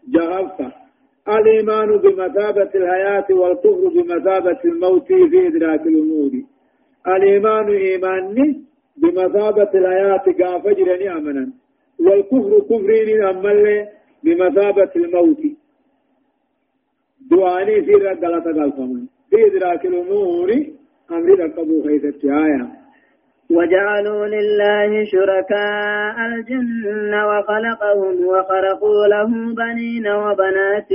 [0.09, 0.86] جهفة.
[1.29, 6.31] الإيمان بمثابة الحياة والكفر بمثابة الموت في إدراك الأمور.
[7.07, 8.65] الإيمان إيماني
[8.97, 11.53] بمثابة الحياة قافجر أمنا
[12.01, 13.87] والكفر كفرين أمل
[14.25, 15.41] بمثابة الموت.
[17.31, 20.51] دعاني في رجلة قلفمن في إدراك الأمور
[21.11, 22.86] أمر رقبوا خيثة آية.
[23.51, 30.91] وجعلوا لله شركاء الجن وخلقهم وخرقوا له بنين وبنات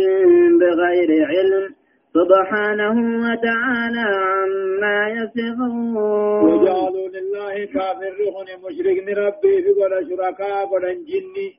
[0.62, 1.66] بغير علم.
[2.14, 6.44] سبحانه وتعالى عما يصفون.
[6.44, 11.50] وجعلوا لله كافر رهن مشرك ربي ولا شركاء ولا جني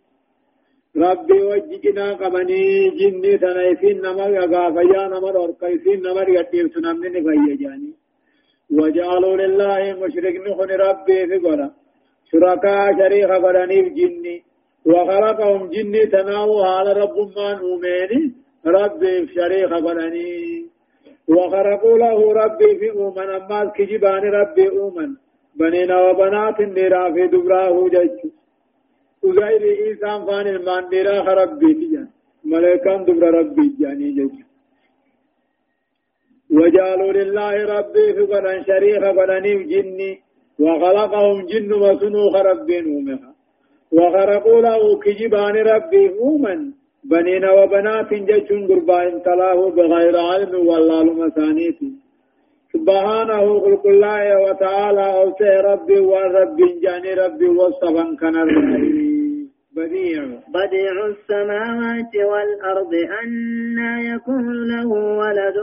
[0.96, 8.01] ربي وجهنا قبني جني تنايفين نمر يغافيا نمر ورقيفين نمر يتيب سنمني فيجاني
[8.78, 11.68] وجعلوا لله مشرك نخن ربي في قرى
[12.30, 14.37] شركاء شريك قراني جني.
[14.87, 18.22] وخلقهم جني تناو على رب ما نوميني.
[18.66, 20.30] ربي في شريك قراني
[21.28, 23.28] وخرقوا له ربي في أومن.
[23.38, 25.11] أما كجبان ربي أومن.
[25.58, 28.18] بنينا وبنات النيرا في دبراه جج.
[29.24, 32.08] وغير إيسان فان المان نيرا ربي تجان
[32.44, 34.51] ملكان دبر ربي جاني جج.
[36.58, 40.12] وجعلوا لله ربي في قدن شريك قدنيف جني
[40.64, 43.30] وخلقهم جن وسنوخ ربي نومها.
[43.96, 46.60] وخرقوا له كجبان ربي أومن
[47.04, 51.90] بنين وبنات ججن قربان تلاه بغير علم والله مسانيتي
[52.74, 59.12] سبحانه خلق الله وتعالى أوسع ربي وربي جاني ربي وصفا كان الرحيم
[59.76, 60.22] بديع.
[60.56, 64.88] بديع السماوات والأرض أنا يكون له
[65.22, 65.58] ولد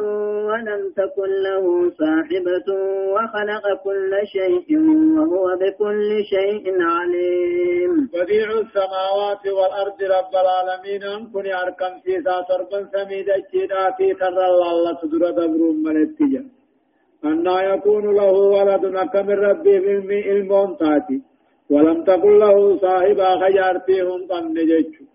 [0.50, 1.66] ولم تكن له
[2.02, 2.68] صاحبة
[3.14, 4.80] وخلق كل شيء
[5.18, 7.92] وهو بكل شيء عليم.
[8.14, 15.62] بديع السماوات والأرض رب العالمين أنكن أركم في ساتربا سميد الجيداتي ترى الله تدر دبر
[15.86, 16.44] ملتجا.
[17.26, 21.29] أنا يكون له ولد نكم ربي بالمئل تاتي
[21.70, 25.06] ولم تكن له صاحبا خجارتهم قمن جيتشو.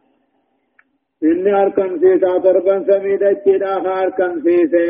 [1.22, 4.84] إني أركن سيسا تربا سميدة جدا أركن سيسا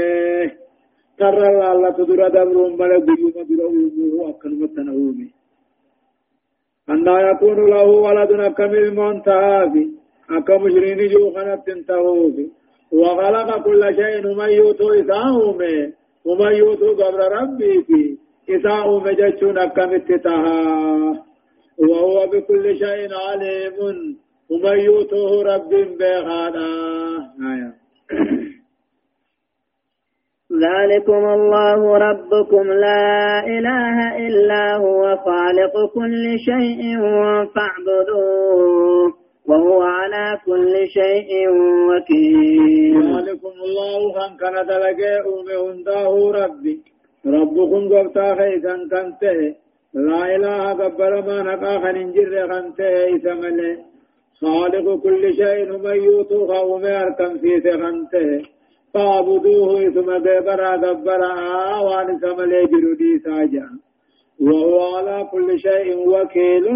[1.19, 5.29] ترى الله تدر دبرون ملك بيوم در أومه أكن متنهومي
[6.91, 9.89] أن يكون له ولد كمل منتهى
[10.31, 12.37] أكا مجرين جو خنت تنتهوه.
[12.93, 15.93] وخلق كل شيء ومن يوتو إساهومه
[16.25, 18.01] ومن يوتو قبر ربي في.
[18.55, 21.25] إساهومه جتشون أكمت تها
[21.79, 24.17] وهو بكل شيء عليم.
[24.51, 26.69] ومن يوته رب بغانا.
[27.53, 27.71] آية.
[30.53, 32.73] ذلكم الله ربكم.
[32.73, 35.17] لا إله إلا هو.
[35.17, 36.81] خالق كل شيء
[37.55, 39.15] فاعبدوه.
[39.49, 41.49] وهو على كل شيء
[41.89, 43.03] وكيل.
[43.03, 45.25] ذلكم الله خان كان دلقه
[45.71, 46.83] أمه ربي
[47.27, 49.64] ربكم قبتا خيثا كنته.
[49.95, 53.79] لا إله قبل ما نقا خننجر خنته إسمله
[54.41, 58.43] خالق كل شيء من يوتو خوم أركم في خنته.
[58.95, 61.35] فاعبدوه ثم دبرا دبرا
[61.87, 63.69] وان سمله جرودي ساجا
[64.41, 66.67] وهو على كل شيء وكيل.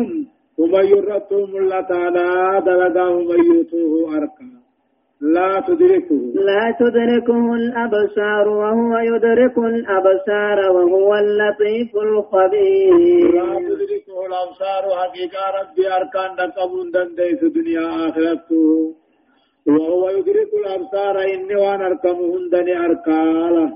[0.59, 2.27] ومن يرتم الله تعالى
[3.51, 4.58] يوتوه أركم.
[5.21, 6.21] لا تدركه.
[6.35, 13.33] لا تدركه الأبصار وهو يدرك الأبصار وهو اللطيف الخبير.
[13.35, 18.95] لا تدركه الأبصار حقيقة ربي أركان دقبون دنديس دنيا آخرته.
[19.67, 23.67] وهو يدرك الأبصار إني وان أركمهن دني أركالا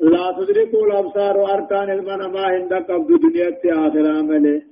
[0.00, 3.48] لا تدركه الأبصار أركان المنما عند قبض دنيا
[3.86, 4.62] آخر عمله.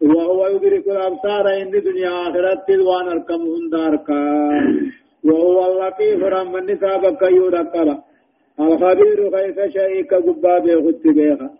[0.00, 4.92] وهو يدرك الأبصار إني دنيا آخرته وان أركمهن داركال
[5.26, 8.02] وهو اللطيف رحم النساء بكيو رقلا
[8.60, 11.50] الخبير كيف شيء كقباب يغت بيها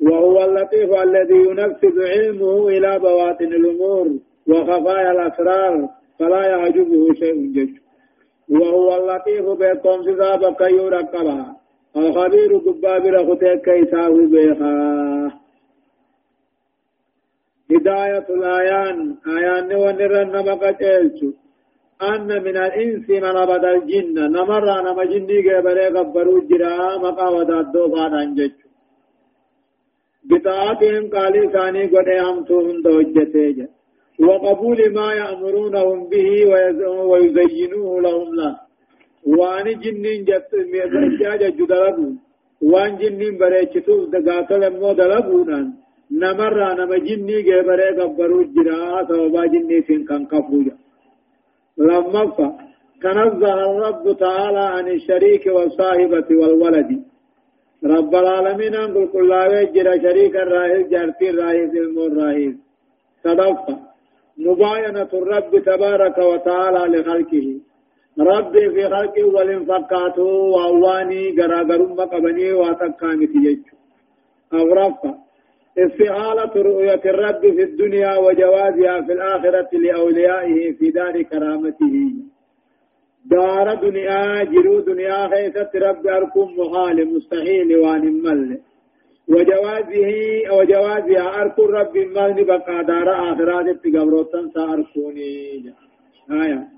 [0.00, 4.06] وهو اللطيف الذي ينفذ علمه إلى بواطن الأمور
[4.48, 7.70] وخفايا الأسرار فلا يعجبه شيء جج.
[8.48, 11.56] وهو اللطيف بكم سيسا بكيو رقلا
[11.96, 15.42] الخبير قباب رختك كيساه بيها
[17.70, 19.16] هداية الآيان.
[19.26, 20.72] آيان ونرن مقا
[22.10, 24.16] أن من الإنس من أبد الجن.
[24.36, 28.52] نمر نما جني قبل قبروا جرا مقا ودادو فان أنجج
[30.30, 33.58] بطاعتهم قالي ثاني قد أمتهم دوجتيج
[34.26, 36.30] وقبول ما يأمرونهم به
[37.10, 38.50] ويزينوه لهم لا.
[39.26, 42.08] وان جنين جت ميزاجا جدلبو
[42.72, 45.66] وان جنين بريچتوف دقاتل مو دلبونان
[46.22, 50.74] نمر نما جني قبل قبروا جرا سوبا جني سين كان كفوجا
[51.78, 52.22] لما
[53.02, 56.90] تنزه الرب تعالى عن الشريك والصاحبة والولد.
[57.84, 62.54] رب العالمين أنقل كل وجر شريك الراهب جارتي الراهب المور الراهب
[63.24, 63.78] صدقت
[64.38, 67.60] مباينة الرب تبارك وتعالى لخلقه.
[68.20, 73.76] ربي في خلقه والانفقاته وأواني غراغرم قبني واتكامتي يجو.
[74.54, 75.04] أغرفت
[75.78, 81.94] استحالة رؤية الرب في الدنيا وجوازها في الآخرة لأوليائه في دار كرامته.
[83.24, 88.58] دار دنيا جرو دنيا خيثة رب أركم محال مستحيل وان مل.
[89.28, 90.12] وجوازه
[90.58, 95.74] وجوازها أركم رب مال بقى دار آخرات تقبروتن سأركوني.
[96.30, 96.68] آية.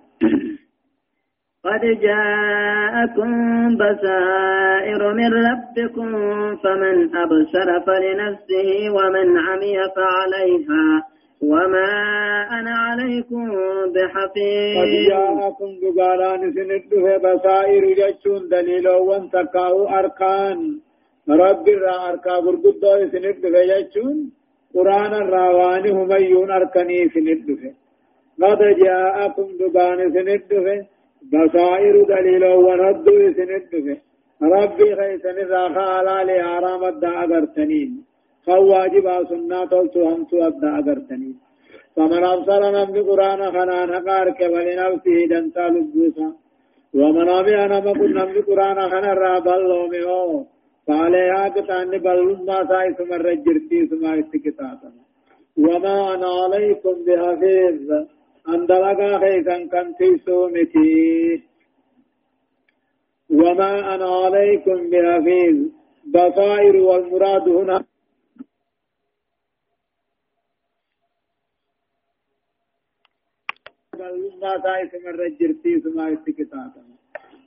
[1.64, 3.30] قد جاءكم
[3.76, 6.08] بصائر من ربكم
[6.56, 10.84] فمن أبصر فلنفسه ومن عمي فعليها
[11.42, 11.90] وما
[12.58, 13.44] أنا عليكم
[13.94, 14.76] بحفيظ.
[14.78, 20.58] قد جاءكم دباران سندوه بصائر جشون دليل وانتقاو أركان
[21.28, 24.16] رب الرا أركا برقدو سندوه جشون
[24.74, 27.62] قرآن الراواني هميون أركني سندوه.
[28.42, 30.93] قد جاءكم دبان سندوه
[31.32, 33.06] بصائر دليل ورد
[33.36, 33.96] سندوه
[34.42, 37.92] ربي خيسن الراخا على لحرام الدا أغرتنين
[38.46, 41.36] خو واجب سنة تلتو همتو الدا أغرتنين
[41.96, 46.28] فمن أبصر نمد قرآن خنان حقار كبل نفسه دنتا لبوسا
[46.94, 50.44] ومن أبي أنا مقل نمد قرآن خنان را بلو مهو
[50.86, 54.90] فعليها كتان بلو ما سايس مر جرتي سما استكتاتا
[55.64, 57.88] وما أنا عليكم بحفيظ
[58.48, 61.42] أندلقا خيسا كنتي سومتي
[63.30, 65.56] وما أنا عليكم بحفيظ
[66.14, 67.84] بصائر والمراد هنا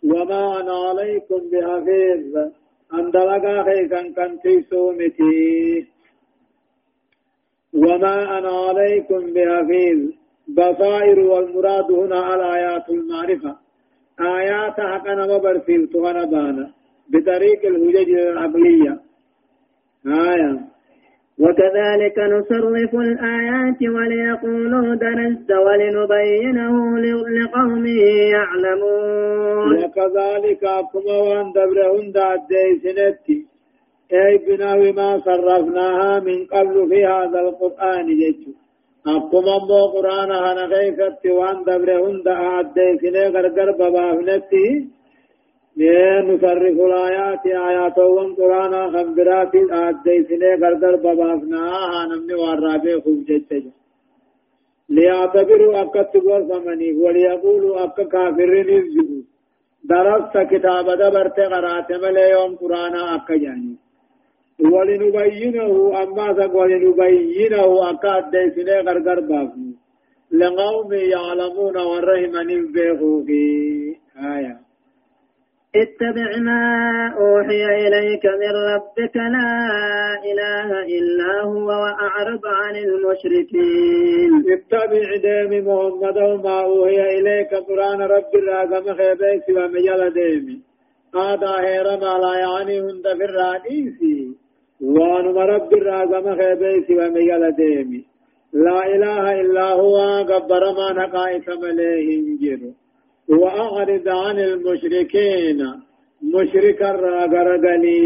[0.03, 2.37] وما أنا عليكم بحفيظ
[2.93, 5.87] أن دلقا خيسا كنتي سومتي
[7.73, 10.16] وما أنا عليكم بحفيظ
[10.49, 13.55] بصائر والمراد هنا الآيات المعرفة.
[14.19, 16.71] آيات حقنا مبرسيل تغنى بانا.
[17.09, 18.99] بطريق الهجج العقلية.
[20.07, 20.59] آية.
[21.39, 26.99] وكذلك نصرف الآيات وليقولوا درست ولنبينه
[27.37, 27.85] لقوم
[28.31, 29.83] يعلمون.
[29.83, 30.61] وكذلك
[30.93, 32.13] كما وأن دبرهن
[32.83, 33.45] سنتي.
[34.13, 38.66] أي بناو ما صرفناها من قبل في هذا القرآن جيتشو.
[39.15, 44.67] أقوم أمو قرآن هنا غيفت وان دبر هند آدي سنة غرغر ببافنتي
[46.27, 49.53] نصرف الآيات آيات وان قرآن خبرات
[49.85, 53.65] آدي سنة غرغر ببافنا هنمني والرابع خوب جتج
[54.89, 59.21] ليعتبروا أكا تقول فمني وليقولوا أكا كافرين يزجوا
[59.91, 63.75] درست كتاب دبرت قرات ملي يوم قرآن أكا جاني
[64.59, 69.73] ولنبينه أما ذاك ولنبينه أكاد ديسنه غرغر بافن
[70.31, 73.41] لقوم يعلمون والرحمن البيخو في
[74.35, 74.57] آية.
[75.75, 76.63] اتبع ما
[77.17, 79.53] أوحي إليك من ربك لا
[80.31, 84.31] إله إلا هو وأعرض عن المشركين.
[84.53, 90.61] اتبع ديم محمد وما أوحي إليك قرآن رب الرازم خيبيك ومجال ديمي
[91.15, 94.35] هذا هيرم على يعني هند في الرئيسي
[94.81, 98.05] وانما رب الرازم خيبيس وميال ديمي
[98.53, 99.97] لا إله إلا هو
[100.29, 102.59] قبر ما نقائف مليه انجر
[103.29, 105.59] وأعرض عن المشركين
[106.35, 108.03] مشرك الراغرغلي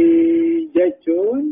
[0.76, 1.44] جتشون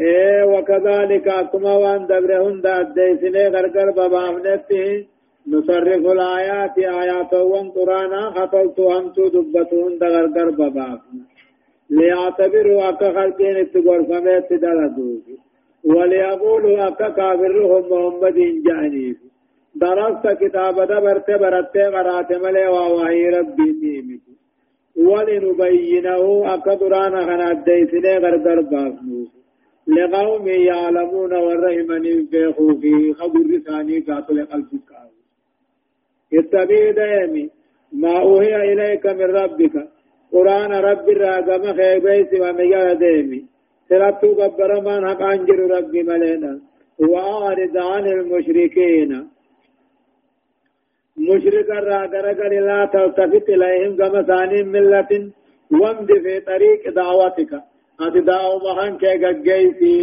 [0.00, 5.06] إيه وكذلك كما وان دبرهن داد ديسنه غرغر ببافنته
[5.48, 11.24] نصرف الآيات آيات وان قرانا خطلت همتو دبتهن دغرغر ببافنه
[11.96, 15.26] ليعتبروا أكا خلقين اتقور فميت دلدوك
[15.84, 19.18] وليقولوا أكا كافرهم محمد جانيف
[19.82, 24.24] درست كتاب دبرت برت قرات ملي ووحي ربي نيمك
[25.06, 29.32] ولنبينه أكا درانا خنات ديسني غرغر بافنوك
[29.86, 34.90] لقوم يعلمون والرحمن في خبر ثاني قاتل قلبك.
[36.34, 37.50] اتبع دائمي.
[37.92, 39.88] ما أوهي إليك من ربك.
[40.32, 43.40] قرآن رب الراقم خيبيس ومجال ديمي
[43.88, 46.52] سرطو قبر من حق أنجر ربي ملينا
[47.10, 49.10] وأعرض عن المشركين
[51.28, 55.12] مشرك الراقر لا تلتفت إليهم كما ثاني ملة
[55.80, 57.52] وامد في طريق دعوتك
[58.00, 59.96] أتي دعو مخان كي قجيسي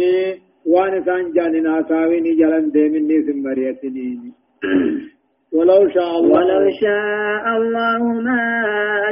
[0.72, 4.30] وانسان جاننا ساويني جلن ديمني سمريتنيني
[5.52, 6.38] ولو شاء الله.
[6.38, 8.44] ولو شاء الله ما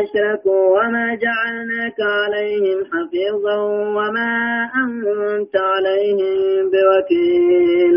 [0.02, 3.56] أشركوا وما جعلناك عليهم حفيظا
[3.96, 4.32] وما
[4.82, 7.94] أنت عليهم بوكيل.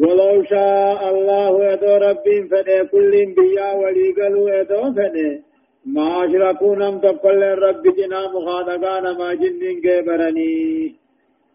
[0.00, 5.50] ولو شاء الله يدو ربي فدي كل بيا ولي قالوا يدو فدي.
[5.86, 10.94] ما أشركوا نم تقل رب جنا مخادقان ما جنين كبرني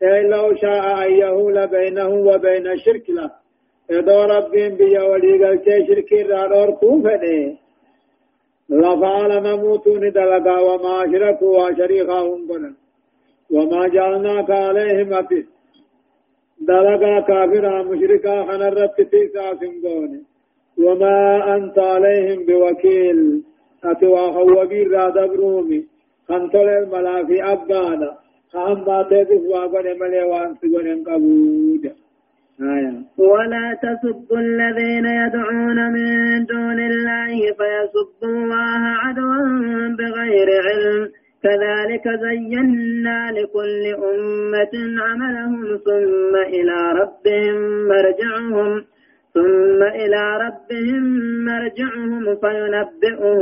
[0.04, 3.32] أي لو شاء أن يهول بينه وبين الشرك له
[3.92, 7.58] إذا ربهم بيا ولي قال شرك الرار كوفني
[8.70, 12.74] لفعل نموتون دلقا وما شركوا وشريخهم قنا
[13.52, 15.46] وما جعلناك عليهم أفس
[16.60, 20.24] دلقا كافرا مشركا خنرت تيسا سنقون
[20.78, 21.18] وما
[21.56, 23.44] أنت عليهم بوكيل
[23.84, 25.86] أتوا خوبير را دبرومي
[26.30, 28.18] خنطل الملا في أبانا
[28.52, 30.24] خام ما تيسف واقن ملي
[31.08, 32.05] قبودا آية.
[33.18, 41.12] ولا تسبوا الذين يدعون من دون الله فيسبوا الله عدوا بغير علم.
[41.44, 48.84] كذلك زينا لكل أمة عملهم ثم إلى ربهم مرجعهم
[49.34, 51.04] ثم إلى ربهم
[51.46, 53.38] مرجعهم فينبئهم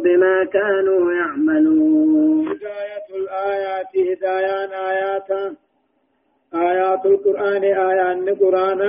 [0.00, 2.48] بما كانوا يعملون.
[2.48, 5.63] هداية الآيات هدايان آياتا.
[6.54, 8.80] آيات القرآن آيات القرآن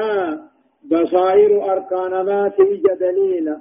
[0.91, 3.57] بصائر أركان ما تيجى دليلا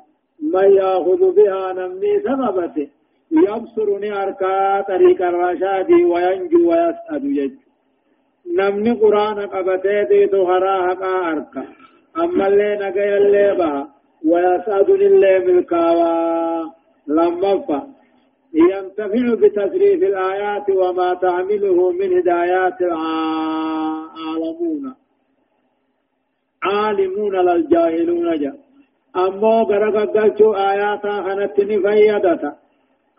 [0.53, 2.89] من يأخذ بها نمني سببته
[3.33, 7.53] يبصرني أركا طريق الرشاد وينجو ويسأل يج
[8.59, 11.65] نمني قرآن قبته دي تغرا حقا أركا.
[12.23, 13.89] أما اللي نقيا اللي با
[14.31, 16.65] ويسأل اللي ملكاوا.
[17.07, 17.94] لما فا
[18.55, 24.95] ينتفع بتسريف الآيات وما تعمله من هدايات العالمون.
[26.63, 28.57] عالمون للجاهلون جاء
[29.17, 32.53] أما قرق قلتو آياتا خنتني فيدتا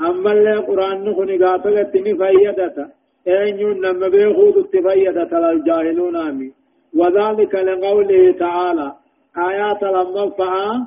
[0.01, 2.89] أما اللي قرآن نخني قاتلتني فيدتا
[3.27, 6.53] أين ينم بيخوض التفيدتا للجاهلون آمين.
[6.99, 8.93] وذلك لقوله تعالى
[9.37, 10.85] آيات لما فعا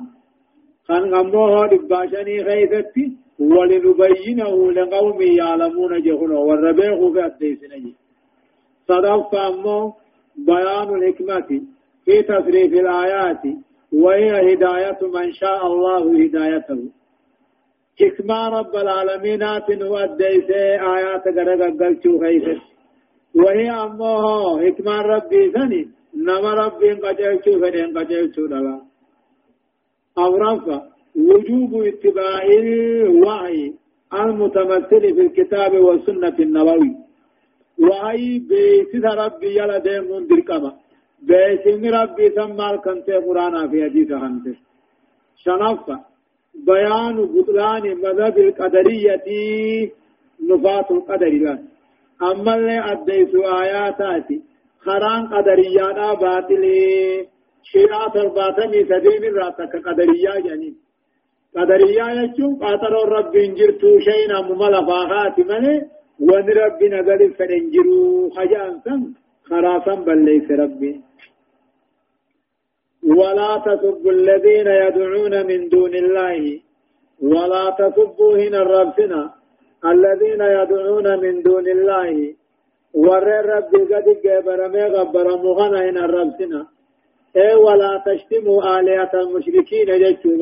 [0.87, 3.05] خن غموه دباشني خيثتي
[3.39, 7.91] ولنبينه لقوم يعلمون جهنه والربيع في أتيسنا
[8.87, 9.93] صدف أمو
[10.37, 11.49] بيان الحكمة
[12.05, 13.41] في تصريف الآيات
[13.93, 16.89] وهي هداية من شاء الله هدايته.
[17.99, 19.43] حكمة رب العالمين
[19.83, 20.49] هو الديس
[20.95, 22.61] آيات قرق قلتو خيفت
[23.35, 24.23] وهي أمه
[24.65, 28.81] حكمة ربي ثني نما ربي قجلتو فنين قجلتو دلا
[30.17, 33.73] أورفا وجوب اتباع الوحي
[34.13, 36.95] المتمثل في الكتاب والسنة النبوي.
[37.79, 40.73] وهي بيت ربي يلا ديمون دركما
[41.21, 44.45] بيت ربي ثم كنت قرآن في حديث خنت
[45.43, 45.99] شنفة.
[46.67, 49.27] بيان بطلان مذهب القدرية
[50.49, 51.65] نفاة القدر لأن
[52.21, 54.41] أما اللي أديس آياتاتي
[54.79, 57.27] خران قدريانا باطلي
[57.63, 60.75] شيعة الباطني سدين راتك قدريا جنين.
[61.55, 65.75] قدريا يجون قاتلوا رب انجرتو شينا مملا فاغات منه
[66.27, 69.01] وان ربي نقل فننجرو خجان سن
[69.49, 70.93] خراسا بل ليس ربي
[73.17, 76.59] ولا تسبوا الذين يدعون من دون الله
[77.21, 79.21] ولا تسبوا هنا الربسنا
[79.93, 82.35] الذين يدعون من دون الله
[82.93, 86.61] ور ربي قد قبر ما غبر مغنى هنا الربسنا
[87.37, 90.37] اي ولا تشتموا آلهة المشركين جتشوا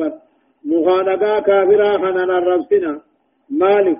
[0.64, 3.00] مخانقا كافرا خنان الربسنا
[3.50, 3.98] مالك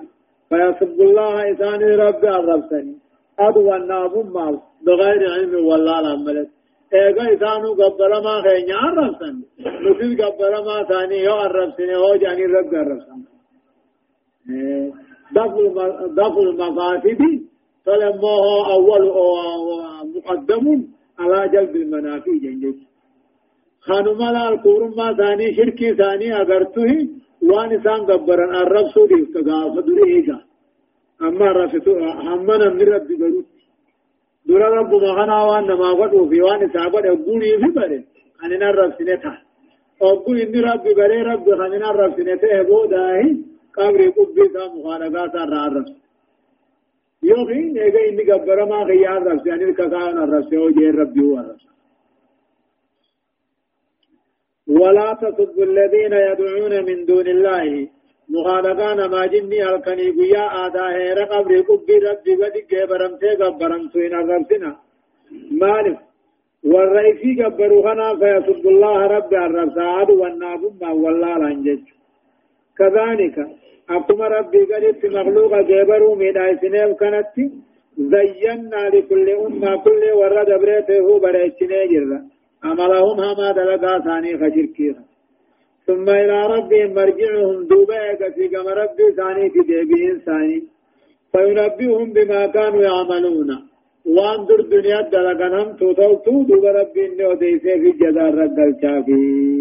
[0.49, 2.95] فيسب الله إسان رب الربسني.
[3.39, 6.49] أدو النابم مال بغير علم والله العملت
[6.93, 9.35] ايغا إسانو قبل ما خينيا الربسن
[9.85, 13.19] نفيد قبل ما ثاني الربسني هو جاني الربسن
[16.17, 16.99] دفع
[17.85, 19.03] فلما هو أول
[20.15, 20.87] مقدم
[21.19, 21.75] على جلب
[23.87, 26.91] خانوما لال كورما ثاني شركي ثاني اگرته
[27.49, 30.39] وان انسان گبرن الرب سودي استغاف دري ايغا
[31.21, 31.91] اما رفتو
[32.27, 33.41] همنا من رب درو
[34.47, 38.03] دورا رب مغنا وان ما غدو في وان سابد غوني في بره.
[38.43, 39.33] اننا رب سنتا
[40.01, 43.25] اوغو ان رب بره رب خننا رب سنتا بوداي
[43.75, 45.87] قبر قبي ذا مخانغا سار رب
[47.29, 50.01] يوغي نيغا اني گبر ما خيار رب يعني كذا
[50.33, 51.59] رب سو جي رب يو رب
[54.69, 57.87] ولا تسبوا الذين يدعون من دون الله.
[58.35, 64.71] مخالقان ما جني الكني قيا آدا هير قبر قبي ربي بدي قبرمتي قبرمتو إن الربسنا.
[65.61, 65.97] مالف.
[66.63, 71.83] والرئيسي قبروا خنا فيسب الله رب الرب سعاد والناب ما والله لنجج
[72.77, 73.37] كذلك
[73.89, 77.35] أقوم ربي قلت مخلوق قبروا من آيسنيف كانت
[77.97, 82.19] زينا لكل أمة كل ورد بريته بريتني جرّا
[82.63, 85.03] عملهم هما دلقا ثاني خشركيها.
[85.87, 90.63] ثم إلى ربهم مرجعهم دوبا في كما ربي ثاني في ديبين ثاني.
[91.31, 93.69] فينبئهم بما كانوا يعملون.
[94.05, 99.59] وان در دنيا دلقنهم توتوتو دوب ربي إني وديسي في جدار رقل شافي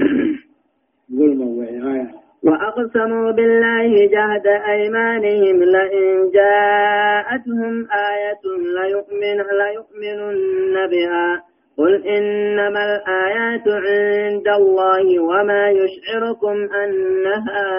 [1.18, 7.74] ظلم وعيها وأقسموا بالله جهد أيمانهم لئن جاءتهم
[8.10, 8.44] آية
[8.78, 11.47] ليؤمن ليؤمنن بها.
[11.78, 17.70] قل إنما الآيات عند الله وما يشعركم أنها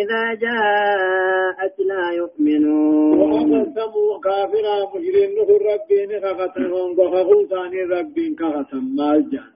[0.00, 3.18] إذا جاءت لا يؤمنون.
[3.20, 9.52] وأقسموا كافرا مجرين نخر ربي نخفتهم وخخوا ثاني ربي كختم مالجان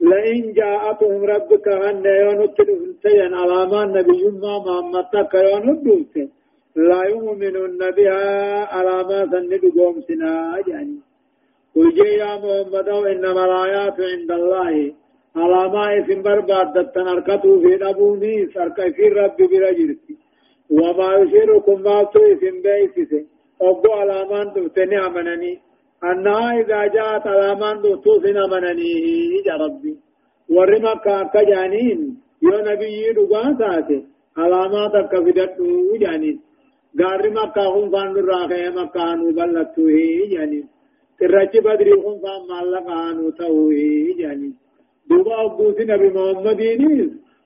[0.00, 2.58] لئن جاءتهم ربك أن يونت
[3.02, 6.16] سيا على ما النبي ما محمد يونت
[6.76, 10.98] لا يؤمنون بها على ما سند قوم سنا يعني
[11.76, 14.74] قل يا محمد إنما الآيات عند الله
[15.36, 20.14] على ما اسم برباد تنركتو في أبوني سرك في رب برجرتي
[20.70, 23.24] وما يشيركم ما اسم بيسسه
[23.68, 25.52] أبو على ما تفتني أمنني
[26.10, 28.92] أنها إذا جاءت على ما تفتني أمنني
[29.48, 29.94] يا ربي
[30.54, 30.94] ورما
[31.34, 32.00] كجانين
[32.48, 34.00] يا نبي دعاء ساته
[34.42, 36.40] علامات كفدتو جانين
[37.00, 39.86] غاري مكة هم فان راخه مكة نو بلتو
[40.32, 40.73] جانين
[41.20, 43.78] ترچ بدري هم فان مالك آنو توه
[44.18, 44.50] جاني
[45.10, 46.82] دوبا أبوسي نبي محمدين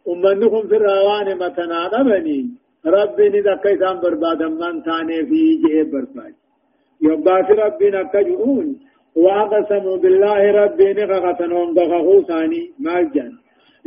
[0.08, 2.40] أمنكم في الروان متنا نبني
[2.94, 6.34] ربي ندك إسان بربادا من ثاني في جه برباد
[7.06, 8.66] يبقى ربي نكجؤون
[9.24, 13.32] واقسموا بالله ربي نغغتنهم بغغو ثاني مالجان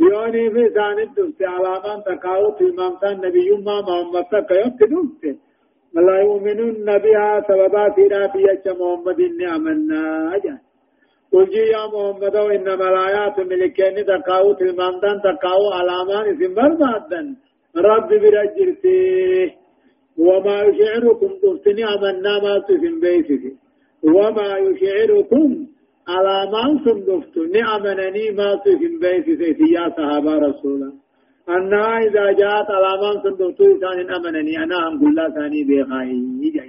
[0.00, 5.24] يوني في ثاني الدفت على من تقاوت إمام نبي ما محمد تقيوت دفت
[5.94, 9.20] لا يؤمنون بها سببا سيرات يج محمد
[9.54, 10.36] آمنا.
[10.36, 10.58] أجل.
[11.32, 17.26] قل يا محمد إنما الآيات ملكين تقاو تلماندان تقاو علامان اسم بربادن
[17.76, 19.54] رب برجرته
[20.18, 23.44] وما يشعركم تفتني آمنا ما تسم بيسك
[24.02, 25.66] وما يشعركم
[26.08, 31.01] على ما سم نعمنني ما تسم بيسك يا صحابة رسولا.
[31.48, 36.60] أنها إذا جاءت علامان صندوقتو إسان أمنني أنا هم قل لا ثاني بيخاي يجي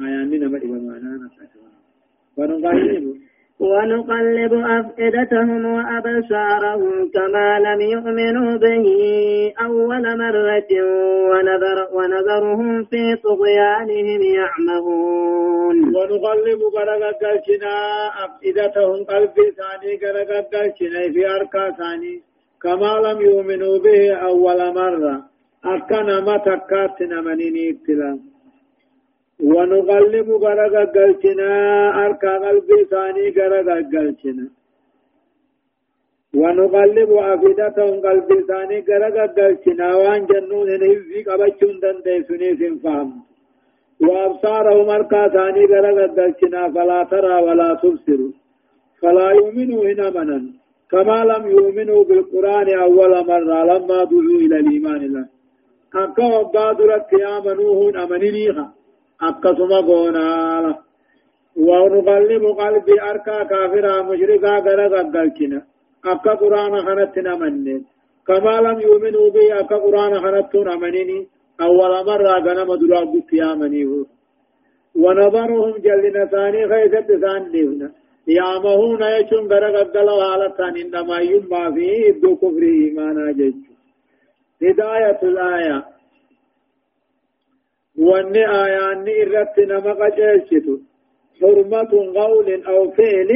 [0.00, 1.30] آيان من أمر ومانا
[2.36, 3.16] ونقلب
[3.60, 8.86] ونقلب أفئدتهم وأبصارهم كما لم يؤمنوا به
[9.60, 10.72] أول مرة
[11.30, 15.76] ونذر ونذرهم في طغيانهم يعمهون.
[15.96, 17.12] ونقلب برقا
[18.24, 20.40] أفئدتهم قلبي ثاني قرقا
[21.12, 22.31] في أركا ثاني.
[22.62, 25.14] كما لم يؤمنوا به أول مرة
[25.64, 28.18] أكنا ما تكات نمنيني ابتلا
[29.50, 31.50] ونغلب غرق قلتنا
[32.04, 34.46] أركا قلبي ثاني غرق قلتنا
[36.40, 43.10] ونغلب أفئدتهم قلبي ثاني غرق قلتنا وأن جنون نهزي قبچون دندي سنيس فهم
[44.06, 48.20] وأبصارهم أركا ثاني غرق قلتنا فلا ترى ولا تبصر.
[49.00, 50.61] فلا يؤمنوا هنا منن.
[50.92, 55.26] كما لم يؤمنوا بالقرآن أول مرة لما دعوا إلى الإيمان الله
[55.94, 58.64] أكا وباد رك آمنوه أمنينيها
[59.28, 60.26] أكا سما قونا
[61.66, 65.60] ونقلب قلبي أركا كافرا مشركا غرق قلتنا
[66.12, 67.82] أكا قرآن خنتنا أمنين
[68.28, 71.18] كما لم يؤمنوا به أكا قرآن خنتون أمنيني
[71.66, 73.12] أول مرة غنم دلاب
[73.52, 74.04] آمنيه
[75.02, 77.88] ونظرهم جلنا ثاني خيثت ثاني لهنا
[78.26, 83.54] يامهون يچون غرق الدلو حالتان انما يما فيه ابدو كفر ايمانا جج
[84.62, 85.84] هداية الآية
[87.98, 90.76] وان آيان إرت نمق جيشتو
[91.40, 93.30] حرمة قول أو فعل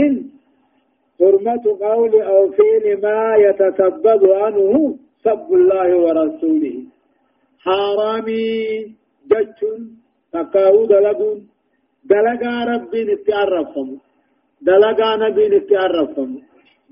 [1.20, 6.76] حرمة قول أو فعل ما يتسبب عنه سب الله ورسوله
[7.64, 8.46] حرامي
[9.30, 9.60] جج
[10.32, 11.48] تقاو دلقون
[12.10, 13.98] دلقا ربي نتعرفهم
[14.62, 16.42] دلقا نبي نتعرفهم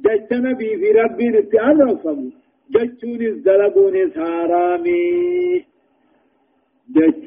[0.04, 2.32] جج نبي في ربي نتعرفهم
[2.70, 5.64] ججون دلقون حرامي
[6.96, 7.24] جج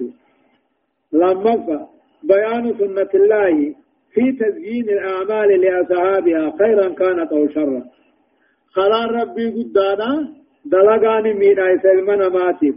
[1.11, 1.87] لما
[2.23, 3.75] بيان سنة الله
[4.13, 7.83] في تزيين الأعمال لأصحابها خيرا كانت أو شرا
[8.75, 10.33] خلال ربي قدانا
[10.65, 12.75] دلقان مين أي سلمان ماتف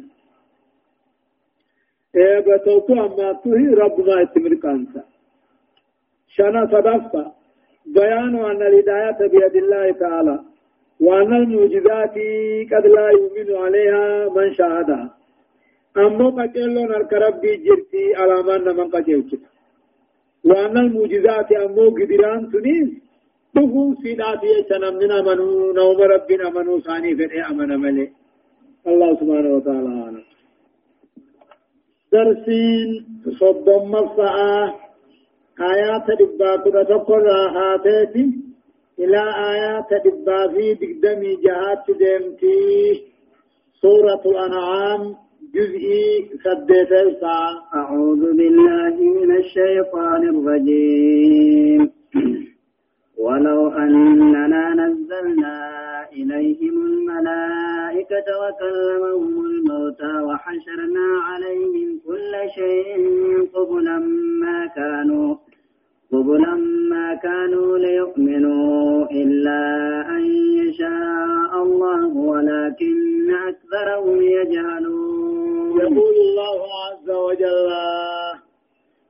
[2.17, 5.03] إيه بتوتو أما تهي رب ما يتمر كانسا
[6.29, 7.40] شنا صدفة
[7.87, 10.41] بيان أن الهداية بيد الله تعالى
[11.01, 12.17] وأن المعجزات
[12.73, 15.15] قد لا يؤمن عليها من شاهدها.
[15.97, 19.41] أما قتلوا نرك ربي جرتي على من من قتلت
[20.45, 22.91] وأن المعجزات أما قدران تنيس
[23.55, 28.07] تفو سيدات يتنم من أمنوا نوم ربنا أمنوا ثاني فرع أمن ملي.
[28.87, 30.23] الله سبحانه وتعالى.
[32.13, 33.07] درسين
[33.41, 34.90] صدام مصعاه
[35.61, 38.25] آيات دبا كنا تقول راحاتي
[38.99, 39.23] إلى
[39.53, 43.03] آيات دبا في دقدمي جهات ديمتي
[43.83, 45.15] سورة الأنعام
[45.55, 46.93] جزئي سديت
[47.75, 51.91] أعوذ بالله من الشيطان الرجيم
[53.19, 55.57] ولو أننا نزلنا
[56.13, 57.60] إليهم الملائكة
[58.13, 62.97] وكلمهم الموتى وحشرنا عليهم كل شيء
[63.55, 63.99] قبلا
[64.43, 65.37] ما كانوا
[66.13, 66.55] قبلا
[66.91, 69.61] ما كانوا ليؤمنوا إلا
[70.17, 70.25] أن
[70.61, 75.81] يشاء الله ولكن أكثرهم يجهلون.
[75.81, 77.71] يقول الله عز وجل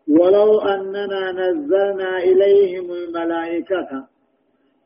[0.08, 4.04] ولو أننا نزلنا إليهم الملائكة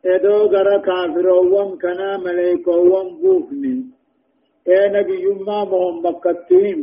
[0.06, 3.93] إدو غرا كافرون كنا ملائكون بوفني
[4.68, 6.80] إيه نبي ما محمد كتهم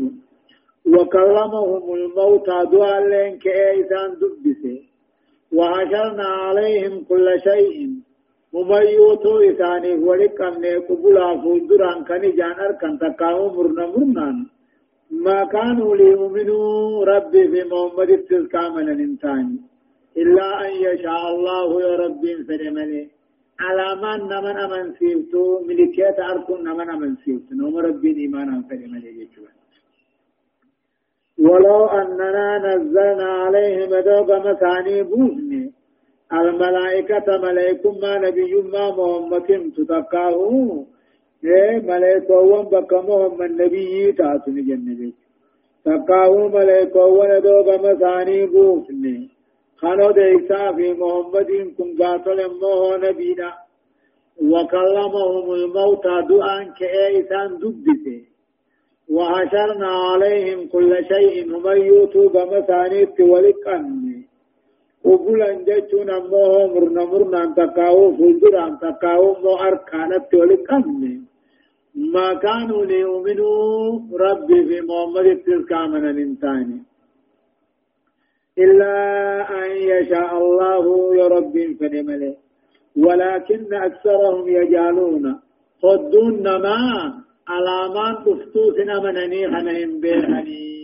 [0.94, 4.78] وكلمهم الموتى دعا لين كأيسان دبسي
[5.58, 7.78] وحشرنا عليهم كل شيء.
[8.54, 14.38] مميوتو إساني ولكم نيقبلا فوزران كان جانر كان تقاو مرنا مرنان.
[15.26, 19.48] ما كانوا ليؤمنوا ربي في محمد التزكامنا الإنسان.
[20.18, 23.04] إلا أن يشاء الله يا ربي فرمني
[23.64, 29.56] على من نمن أمن سيبتو ملكيت أركن نمن أمن سيبتو نوم ربي إيمانا فرمني يجوان
[31.46, 35.64] ولو أننا نزلنا عليهم دوغ مساني بوزني
[36.34, 40.40] الملائكة ملائكة ما نبي ما محمد تتقاه
[41.44, 45.12] إيه ملائكة وان بك محمد نبي تاتني جنة
[45.86, 49.30] تقاه ملائكة وان دوغ مساني بوزني.
[49.82, 53.52] خانو ديسا في محمد كن قاتل موه نبينا.
[54.42, 58.22] وكلمهم الموتى دعان كأيسان دبته
[59.16, 64.24] وحشرنا عليهم كل شيء هم يوتوا بمسانيت ولقن
[65.04, 71.22] وقل جتون أمه مرنا مرنا تقاو فلدر تقاو مو أركانت ولقن
[72.16, 75.28] ما كانوا ليؤمنوا ربي في محمد
[75.94, 76.68] من الإنسان
[78.58, 78.94] إلا
[79.64, 82.36] أن يشاء الله يا رب فنمله
[82.98, 85.40] ولكن أكثرهم يجعلون.
[85.84, 86.78] خدون ما
[87.48, 90.82] علامان دفتو سنا منني خنهم بيخني.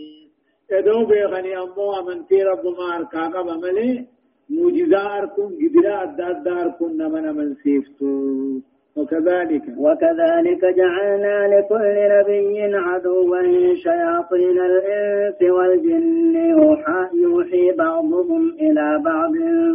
[0.72, 4.06] ادو بيخني أمو امنتي رب ما اركا قبا ملي
[4.50, 8.60] موجزا أركم قدرا أداد اركم نمن من سيفتو.
[8.98, 9.62] وكذلك.
[9.78, 13.42] وكذلك جعلنا لكل نبي عدوا
[13.84, 19.32] شياطين الإنس والجن يوحى, يوحي بعضهم إلى بعض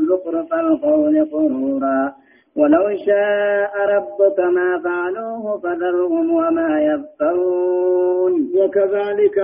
[0.10, 2.14] زخرف القول غرورا
[2.56, 8.52] ولو شاء ربك ما فعلوه فذرهم وما يفترون.
[8.58, 9.38] وكذلك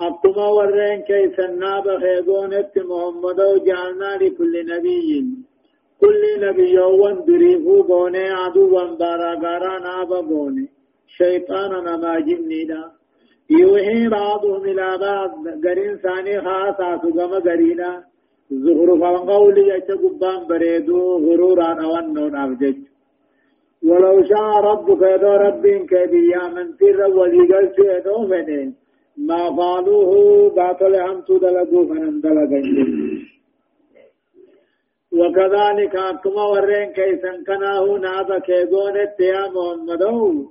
[0.00, 5.24] أقوم ورين كيف الناب خيبونت محمد جعلنا لكل نبي
[6.00, 10.66] كل نبي يوان دريفو بوني عدوا باراغارا نابا بوني.
[11.18, 12.80] شيطانا ما جنينا
[13.50, 15.30] يوحي بعضهم إلى بعض
[15.64, 17.90] قرين ثاني خاصة قم قرينا
[18.50, 22.78] زخرف القول يجت قبان بريدو غرورا أوانو نافجج
[23.88, 28.68] ولو شاء ربك يدو ربين كبيا من تر ولي قلت يدو فنين
[29.28, 30.12] ما فعلوه
[30.56, 32.70] باطل هم تدلقوا فنن دلقين
[35.12, 40.50] وكذلك أكما ورين كيسن كناه نابا كيغونت يا محمدو.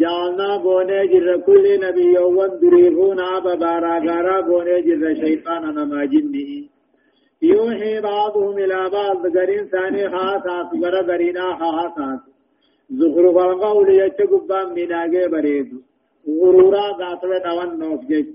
[0.00, 6.70] جعلنا بوني جر كل نبي يوان دريفو نابا بارا غارا بوني جر شيطان نما جنئي
[7.42, 12.20] يوحي بعضهم إلى بعض قرين ثاني خاصات غرا قرينا خاصات
[12.90, 15.70] زخرف القول يتقبان من آجي بريد.
[16.40, 18.34] غرورا قاتل نوان نوف جج.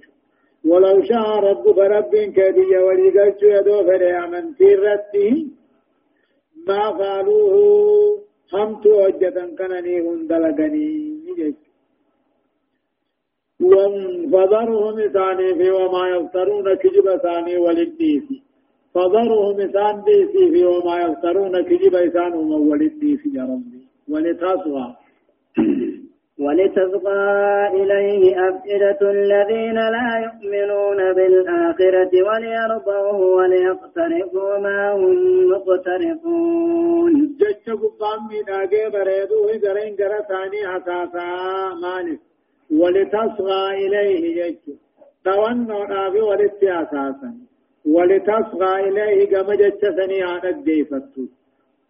[0.65, 5.47] ولو شاء ربك رب كبي ولقلت يدو فريا من تيرته
[6.67, 8.21] ما قالوه؟
[8.53, 10.87] هم توجة كنني هندلقني
[11.37, 11.53] جج
[13.61, 18.41] وانفضرهم ثاني في وما يفترون كجب ثاني وللديسي
[18.93, 21.95] فضرهم إسان ديسي في وما يفترون كجب
[22.35, 23.81] ومولد ديسي يا ربي.
[24.09, 24.95] ولتصغى
[26.39, 37.13] ولتصغى إليه أفئدة الذين لا يؤمنون بالآخرة وليرضوه وليقترفوا ما هم مقترفون.
[37.39, 39.49] جج قبام من آگے بريدو
[39.97, 41.27] جرى ثاني حساسا
[41.81, 42.19] مالك
[42.71, 44.75] ولتصغى إليه جج
[45.25, 47.31] توانو نابي ولتي أساسا
[47.85, 51.23] ولتصغى إليه كما جتسني عن الديفتو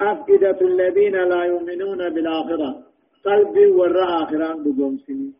[0.02, 2.91] أفئدة الذين لا يؤمنون بالآخرة.
[3.26, 5.32] قلبي ورى آخران بقوم سني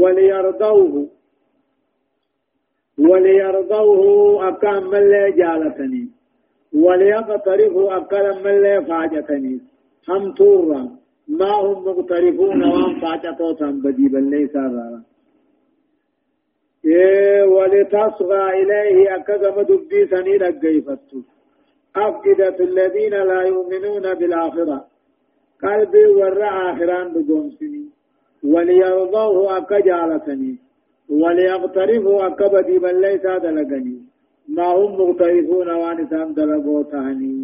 [0.00, 1.08] وليرضوه
[2.98, 6.08] وليرضوه أكام من لا جالتني
[6.72, 9.60] وليقترفوا أكام من لا فاجتني
[10.08, 10.82] هم تورا
[11.28, 15.02] ما هم مقترفون وان فاجتوتا بديبا ليس هذا
[16.84, 21.20] إيه ولتصغى إليه أكذب دبي سنين الجيفتو
[21.96, 24.89] أفئدة الذين لا يؤمنون بالآخرة
[25.62, 27.84] قلبي ورع آخران بدومسني
[28.52, 30.52] وليرضوه أكجالتني
[31.08, 33.98] وليقترفوا أكبدي بل ليس دلقني
[34.48, 37.34] ما هم مغترفون وانسان دلقوتاني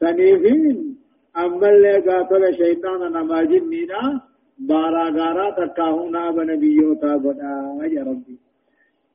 [0.00, 0.96] سنيفين
[1.36, 4.20] أما اللي قاتل شيطان نما جنينا
[4.58, 7.54] بارا غارا تكاهونا بنبيوتا بدا
[7.94, 8.36] يا ربي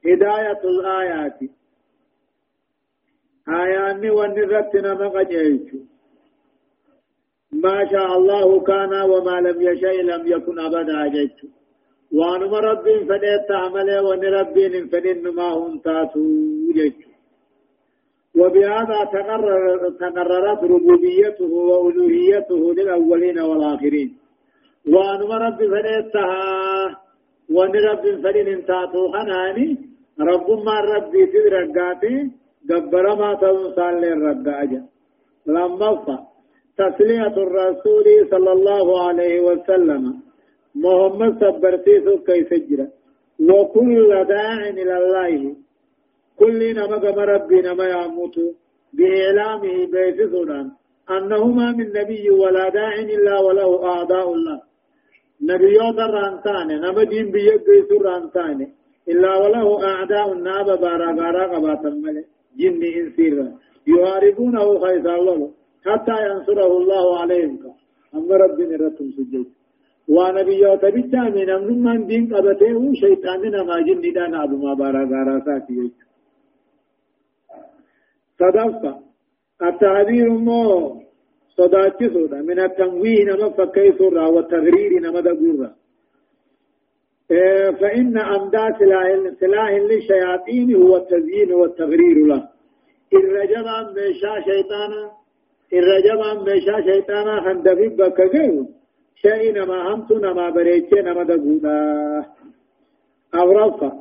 [0.05, 1.39] هداية الآيات
[3.49, 5.77] آياني ونرتنا مقجيشو
[7.53, 11.47] ما شاء الله كان وما لم يشاء لم يكن أبدا جيشو
[12.17, 14.57] وانما رب فديت تعمل وأن رب
[14.91, 16.21] فدين ما هم تاتو
[16.73, 17.09] جيشو
[18.39, 24.17] وبهذا تقرر تقررت ربوبيته وألوهيته للأولين والآخرين.
[24.93, 26.43] وانما رب فديتها
[27.55, 29.67] وأن رب فدين تاتو خناني
[30.19, 32.31] رب ما ربي تدرقاتي
[32.69, 34.81] جبر ما تنسال للرقاجة
[35.45, 35.89] لما
[36.77, 40.03] تسلية الرسول صلى الله عليه وسلم.
[40.75, 42.87] محمد صبرتيسو كيف جرى
[43.49, 45.55] وكل داع إلى الله.
[46.39, 48.35] كل نما ربي نما يموت
[48.93, 50.71] بإعلامه بيسسنا
[51.15, 54.59] أنه ما من نبي ولا داع إلا وله أعداء الله.
[55.41, 58.67] نبيوت الرانتان نما دين بيقيس الرانتان
[59.11, 62.25] إلا وله أعداء الناب بارا بارا قبات الملك
[62.59, 63.35] جن إنسير.
[63.87, 65.51] يحاربونه خيس الله.
[65.85, 67.59] حتى ينصره الله عليهم.
[68.15, 69.45] أما ربي نرتم سجد.
[70.07, 75.91] ونبيوت بالتامين أمن من دين قبته شيطاننا ما جن دانا أبو ما بارا غارا ساتي
[78.39, 78.93] صدفة
[79.63, 80.63] التعبير مو
[81.57, 85.71] صداتي صدا من التنويه نما فكي صرا والتغرير نما دقورا.
[87.79, 88.65] فإن أمدا
[89.39, 92.49] سلاح للشياطين هو التزيين والتغرير له.
[93.13, 95.22] الرجب عن ميشا شيطانا
[95.73, 98.65] الرجب عن ميشا شيطانا خندفي بكغير
[99.15, 101.79] شيء نما همت نما بريتش نما دقودا
[103.35, 103.91] أغرفة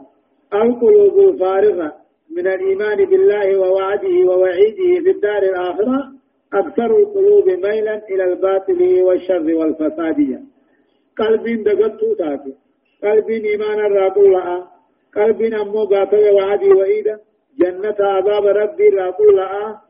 [0.55, 1.93] القلوب فارغة
[2.37, 6.13] من الإيمان بالله ووعده ووعيده في الدار الآخرة
[6.55, 10.41] أكثر القلوب ميلا إلى الباطل والشر والفسادية
[11.19, 12.55] قلب دقت تاتي
[13.03, 14.71] قلب إيمان الرابو لها
[15.17, 17.19] قلب أمو باطل وعدي وإيدا
[17.59, 19.83] جنة عذاب ربي رابو لها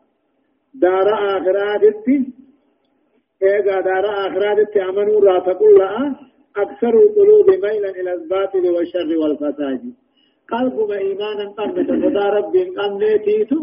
[0.74, 1.82] دار آخرات
[3.42, 6.20] إيقا دار آخرات أمنوا راتقوا لها
[6.56, 9.82] أكثر القلوب ميلا إلى الباطل والشر والفساد
[10.52, 13.56] قلب ما إيمانا قمت فدا ربي قمنيتيتو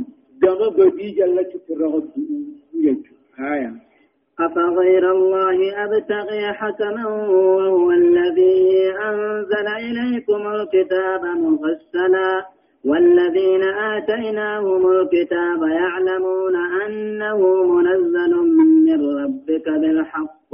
[0.43, 2.09] قم بدي جلت الرغد
[3.39, 3.89] آية
[4.39, 12.45] أفغير الله أبتغي حكما وهو الذي أنزل إليكم الكتاب مفصلا.
[12.85, 18.33] والذين آتيناهم الكتاب يعلمون أنه منزل
[18.87, 20.49] من ربك بالحق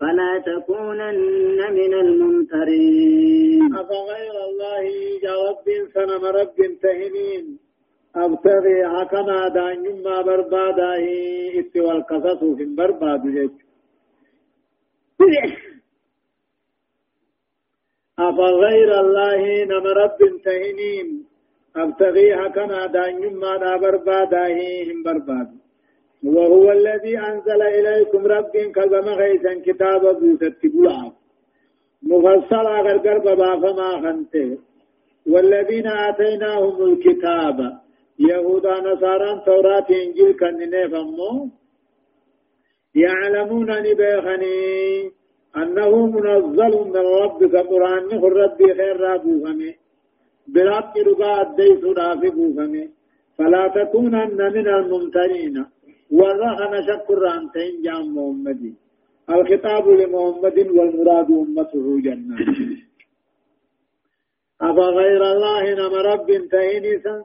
[0.00, 3.74] فلا تكونن من الممترين.
[3.74, 4.84] أفغير الله
[5.22, 7.58] جرب سنم رب تهنين.
[8.16, 10.92] أبتغي حكما دان يما بربادا
[11.60, 13.22] استوى القصص في برباد
[18.18, 21.26] أفغير الله نم رب تهنين.
[21.76, 24.44] أبتغي حكما دان يما دا بربادا
[24.88, 25.48] هم برباد.
[26.24, 31.12] وهو الذي أنزل إليكم رب كزم غيثا كتاب بوسط بلعب
[32.02, 34.58] مفصل غرغر بابا فما خنته
[35.32, 37.58] والذين آتيناهم الكتاب.
[38.18, 41.48] يهودا نصارى توراة إنجيل كننه فمو
[42.94, 44.56] يعلمون نبيخني
[45.56, 48.08] أنه منزل من ربك قرآن
[48.40, 49.74] ربي خير رابوهمه
[50.54, 52.88] برب رقا أديس رافي بوهمه
[53.38, 55.56] فلا تكونن من الممتنين
[56.10, 58.74] ورهن شكر عن تنجام محمد
[59.30, 62.36] الخطاب لمحمد والمراد أمته جنة
[64.60, 67.24] أفا غير الله نم رب تهينيسا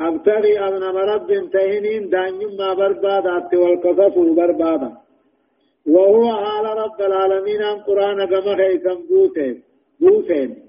[0.00, 4.90] أبتغي أبنم رب تهينين دانيم ما بربادات والقصص بربادا
[5.86, 7.78] وهو على رب العالمين أن
[8.26, 9.62] كما خيسم بوسين
[10.00, 10.65] بوسين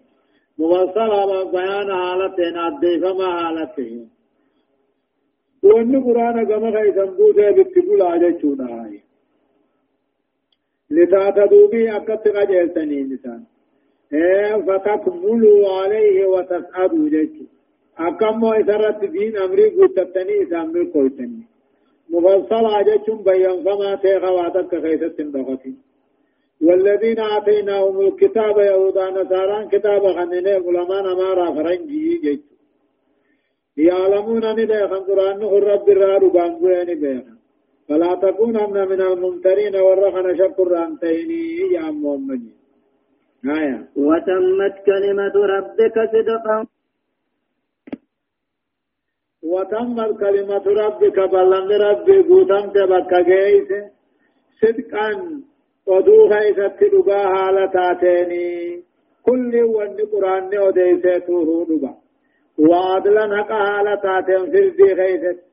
[0.59, 4.09] مفصل بيان حالتين أدي فما حالتين
[5.63, 9.01] وأن قرآن كما خيسم بوسين بتقول عجل هاي
[10.89, 13.43] لتعتدوا به أكت قجلتني نسان
[14.67, 17.29] فتكملوا عليه وتسعدوا جيش.
[17.97, 21.43] أكم إسرت دين أمري قلتتني إسام بالقوتني
[22.09, 25.73] مفصل جتشم بيان فما تيغواتك خيست دختي
[26.61, 32.43] والذين آتيناهم الكتاب يهودا نصارى كتاب خننه علماء نمارا فرنجي جيت
[33.77, 35.41] يعلمون أن بيخن قرآن
[35.71, 37.37] رب الرار بانقوين بيخن
[37.87, 41.43] فلا تكونن من الممترين ورخن شكر أنتيني
[41.75, 42.43] يا محمد
[43.45, 46.57] آية وتمت كلمة ربك صدقا.
[49.43, 53.69] وتمت كلمة ربك بلن ربي قوتمت بك جيس
[54.61, 55.09] صدقا.
[55.87, 58.43] Dhugaa haala taateeni.
[59.25, 61.91] Kulli wanni quraanni odeyseetuhu dhuga.
[62.69, 65.47] Waadlan haqa haala taateen firdii keessatti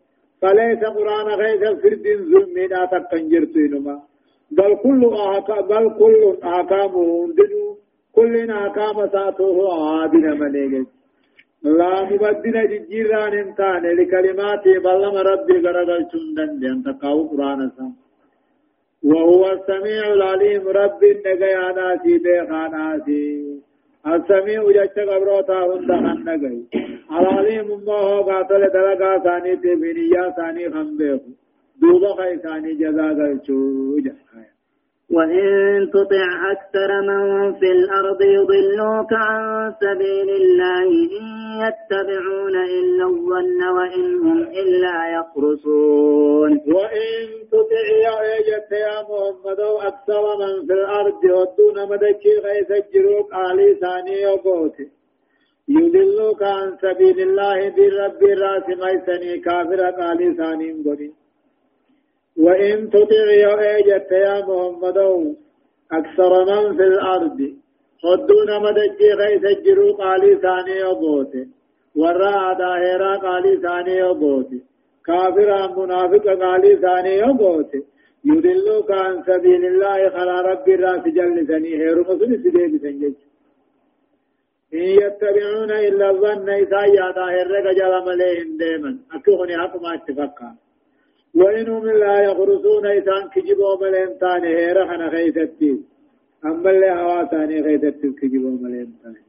[0.45, 3.97] فليس قرآن غيث فرد ظلم لا تكن جرتينما
[4.59, 6.22] بل كل أحكام بل كل
[6.53, 7.09] أحكامه
[7.39, 7.64] دنو
[8.16, 10.87] كل أحكام ساته عادنا مليك
[11.78, 12.57] لا مبدل
[12.91, 17.93] جيران انتان لكلمات بلما ربي غرغل چندن دي انت قاو قرآن سام
[19.05, 23.61] وهو السميع العليم رب النجي ناسي بيخا ناسي
[24.07, 26.66] السميع جت قبروتا هند خنگي
[27.20, 31.20] العليم الله قاتل دلقا ثاني تبنيا ثاني خنبه
[31.80, 33.61] دوبا خي ثاني جزا قلچو
[34.05, 34.53] جحايا
[35.11, 40.88] وإن تطع أكثر من في الأرض يضلوك عن سبيل الله
[41.20, 41.26] إن
[41.64, 46.50] يتبعون إلا الظن وإن هم إلا يخرصون.
[46.52, 48.14] وإن تطع يا
[48.72, 54.88] يا محمد أكثر من في الأرض ودون مدكي غيث الجروك علي ثاني وقوتي
[55.68, 60.72] يضلوك عن سبيل الله بالرب الراس ميسني كافر علي ثاني
[62.37, 63.55] وإن تطع يا
[64.12, 64.99] يا محمد
[65.93, 67.39] أكثر من في الأرض.
[68.03, 71.47] خدون مدجي غيث الجرو قالي ثاني وبوته
[71.97, 74.61] ورا داهرا قالي ثاني وبوته
[75.07, 77.82] كافر منافق قالي ثاني وبوته
[78.24, 81.72] يدلوك عن سبيل الله خلا رب الراس جل ثني.
[81.80, 83.14] هيرو مسل سيدي بسنجج.
[84.74, 88.99] إن يتبعون إلا الظن إذا يا داهر رجل مليهم دائما.
[89.14, 90.63] أكوهني حق ما أتفقا.
[91.37, 95.80] وإنهم لا يخرسون إذان كجبوا ملين تاني هيرا خيثتي
[96.45, 98.59] أما اللي هوا تاني خيثتي كجبوا
[99.03, 99.20] تاني.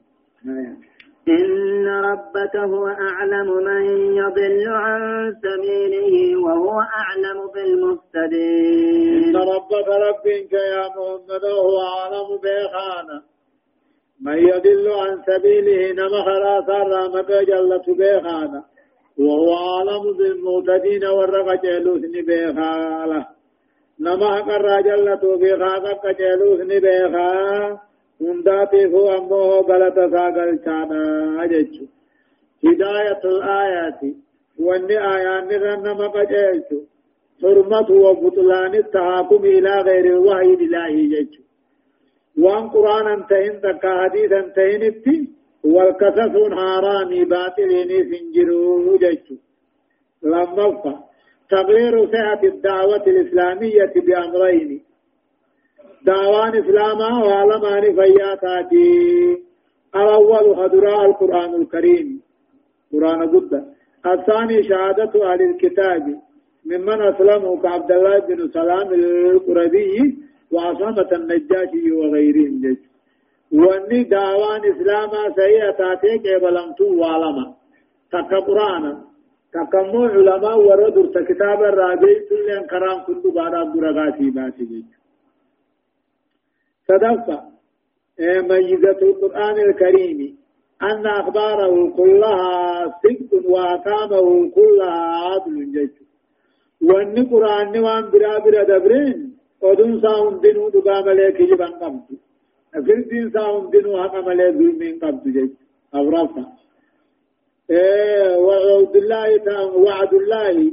[1.27, 3.85] إن ربك هو أعلم من
[4.21, 9.23] يضل عن سبيله وهو أعلم بالمهتدين.
[9.23, 13.23] إن ربك ربك يا محمد هو أعلم بخانا
[14.21, 18.63] من يضل عن سبيله نما خلاص رامك جلت بخانا
[19.17, 23.25] وهو عالم بالمعتدين ورق جلوس نبيخا.
[23.99, 27.79] نما قرى جلتو بيخا قد جلوس نبيخا.
[28.21, 31.01] هنداتي فو أمه بلت ساقل كانا
[31.43, 31.85] أججو
[32.65, 34.01] هداية الآيات
[34.59, 36.79] واني آيان نرنما قد جلتو
[37.41, 41.43] حرمة وبطلان التحاكم إلى غير الوحي الإلهي ججو.
[42.43, 45.34] وان قرآن انتهن تكا حديث انتهن التي
[45.73, 49.35] والقصص حرامي باطلين سنجروا جيتو
[50.23, 50.65] لما
[51.49, 54.81] تغيير سعة الدعوة الإسلامية بأمرين.
[56.05, 58.89] دعوان إسلاما وعلمان فياتاتي
[59.95, 62.21] الأول هدراء القرآن الكريم.
[62.93, 63.53] قرآن قد.
[64.05, 66.03] الثاني شهادة أهل الكتاب.
[66.65, 70.17] ممن أسلموا كعبد الله بن سلام القربي
[70.51, 72.94] وعصامة النجاشي وغيرهم جيتو
[73.63, 77.53] واني دعوان اسلاما سيئة تاتيك ابلمتو والما
[78.11, 78.93] تكا قرانا.
[79.53, 84.89] تكا مو علماء وردر كتاب الرابع كل انكرام كل بارا برغاتي باتي جيج
[86.87, 87.37] صدفة
[88.49, 90.37] ميزة القرآن الكريم.
[90.81, 92.53] أن أخباره كلها
[93.03, 95.95] صدق وأحكامه كلها عدل جيج
[96.87, 99.35] واني قرآن وان برا برا دبرين.
[99.61, 102.15] ودون ساهم دينو دقام لك جبان قمتو
[102.81, 105.55] فردين ساهم دينو حقا ملي ظلمين قبض جيد
[105.93, 106.45] أبرافا
[107.69, 109.29] إيه وعود الله
[109.85, 110.71] وعد الله.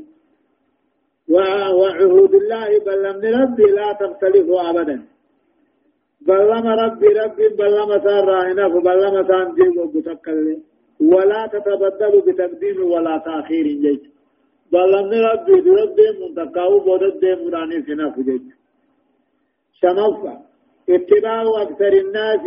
[1.28, 5.02] وعهود الله بل من ربي لا تختلفوا أبدا.
[6.26, 10.62] بل لما ربي ربي بل لما سار راهنا بل لما سان
[11.00, 14.02] ولا تتبدل بتقديم ولا تأخير جيد.
[14.72, 18.46] بل لما ربي ربي منتقاو بودد مراني سنف جيد.
[19.80, 20.51] شنفا
[20.88, 22.44] اتباع أكثر الناس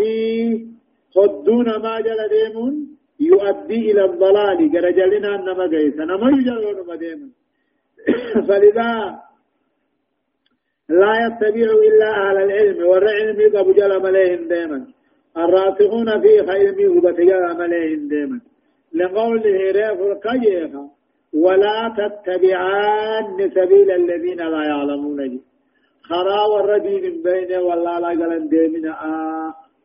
[1.10, 2.74] صدون ما جل ديمون
[3.20, 4.72] يؤدي إلى الضلال.
[4.72, 7.32] جرجلنا أنما جيسا نما يجلون ما ديمون.
[8.48, 8.92] فلذا
[10.90, 12.88] لا يتبع إلا أهل العلم.
[12.88, 14.88] والعلم قبل جل مليهم ديما
[15.38, 18.40] الراسخون في علمه وبتجل مليهم ديما
[18.94, 20.90] لقوله ريف القيخة
[21.34, 25.42] ولا تتبعان سبيل الذين لا يعلمون دي
[26.10, 28.94] خرا والردي من بين والله لا قلن ديمنا.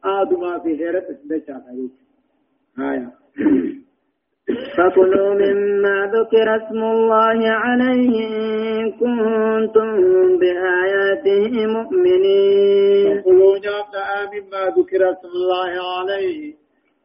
[0.05, 1.91] آدما في هيرت اسمه
[2.79, 3.11] هايا
[4.77, 9.89] فكلوا مما ذكر اسم الله عليه إن كنتم
[10.41, 13.21] بآياته مؤمنين.
[13.21, 16.55] فكلوا نعم مما ذكر اسم الله عليه.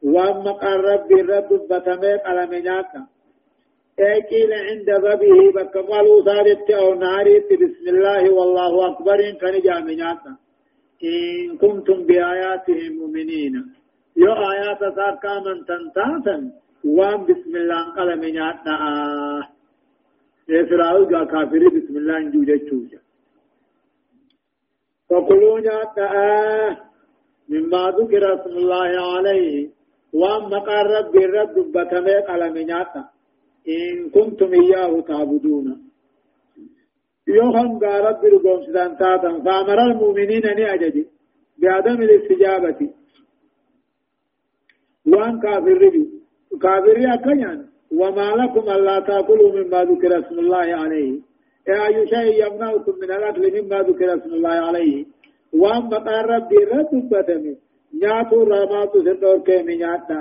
[0.03, 2.91] وأما قرب بالرب بتميك على مناك
[3.99, 10.23] اكيل عند بابه بكفالو ثابت أو ناريت بسم الله والله أكبر إن كان جامناك
[11.03, 13.53] إن كنتم بآياته مؤمنين.
[14.17, 16.51] يو آيات ساكا من تنتاتا
[16.83, 18.75] وان بسم الله قال من ياتنا
[20.49, 22.99] يسراو جا كافري بسم الله نجوجة چوجة
[25.09, 26.77] فقلوا ناتنا
[27.49, 29.69] مما ذكر اسم الله عليه.
[30.13, 33.14] وان مقار رب الرب بكمي قال من ياتنا
[33.67, 35.67] إن كنتم إياه تعبدون.
[37.27, 41.05] يوهم قال رب رقوم سدان تاتا فأمر المؤمنين أن يأجدي
[41.57, 42.89] بعدم الاستجابة.
[45.07, 46.07] وأن كافر رجل
[46.61, 47.65] كافر أكيان.
[47.91, 51.19] وما لكم ألا تأكلوا مما ذكر اسم الله عليه.
[51.69, 55.05] أي شيء يمنعكم من الأكل مما ذكر اسم الله عليه.
[55.53, 57.57] وأما قال ربي رد بدمي
[57.93, 60.17] نياتو راماتو سندور كيمي نياتا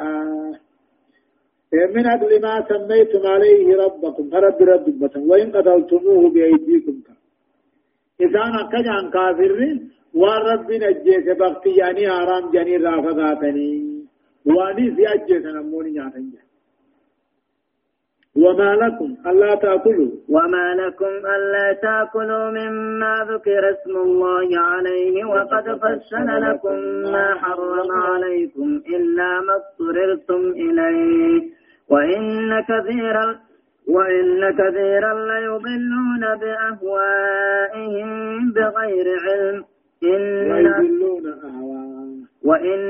[1.95, 6.95] من أجل ما سميتم عليه ربكم فرب رب بطن وإن قتلتموه بأيديكم.
[8.21, 9.79] إذا أكيان كافر
[10.15, 14.05] والرب نجيس بغتي يعني حرام جني رافقاتني
[14.47, 16.45] واني في أجيس نموني نياتن
[18.37, 20.11] وما لكم ألا تأكلوا.
[20.29, 26.77] وما لكم ألا تأكلوا مما ذكر اسم الله عليه وقد فصل لكم
[27.13, 31.64] ما حرم عليكم إلا ما اضطررتم إليه.
[31.91, 33.39] وإن كثيرا
[33.89, 38.09] وإن كثيرا ليضلون بأهوائهم
[38.53, 39.65] بغير علم.
[40.05, 40.51] إن
[42.45, 42.81] وإن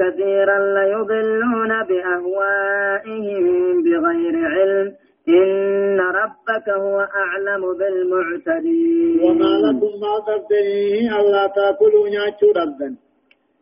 [0.00, 3.44] كثيرا ليضلون بأهوائهم
[3.82, 4.92] بغير علم.
[5.28, 9.20] إن ربك هو أعلم بالمعتدين.
[9.24, 12.88] وما لكم ما تبتنيه ألا تأكلوا نياتشو ربا.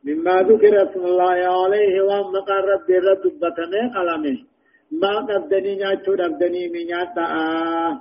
[0.05, 4.52] مما ذكر اسم الله عليه وما قال ربي رب بطنه قلمه.
[5.01, 5.13] ما
[6.09, 7.93] ربني من نياتا آه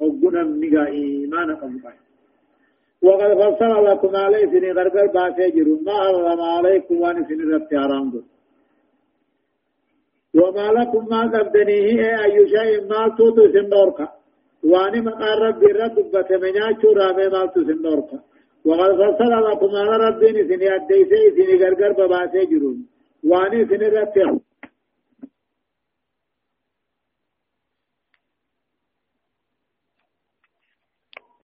[0.00, 1.72] وقنا نقائي ما نقم
[3.02, 5.74] وقد فصل لكم عليه سني غرغر باسي جرو.
[5.86, 8.12] ما حرم عليكم وان سني ربت حرام
[10.38, 14.00] وما لكم ما قبدنيه أي شيء ما توتو سندورك
[14.70, 18.10] واني مقار ربي رب بتمنيا شو رامي ما تو سندورك
[18.68, 22.70] وقد فصل لكم على ربي سني أديسي سني غرغر باسي جرو.
[23.30, 24.18] واني سني ربت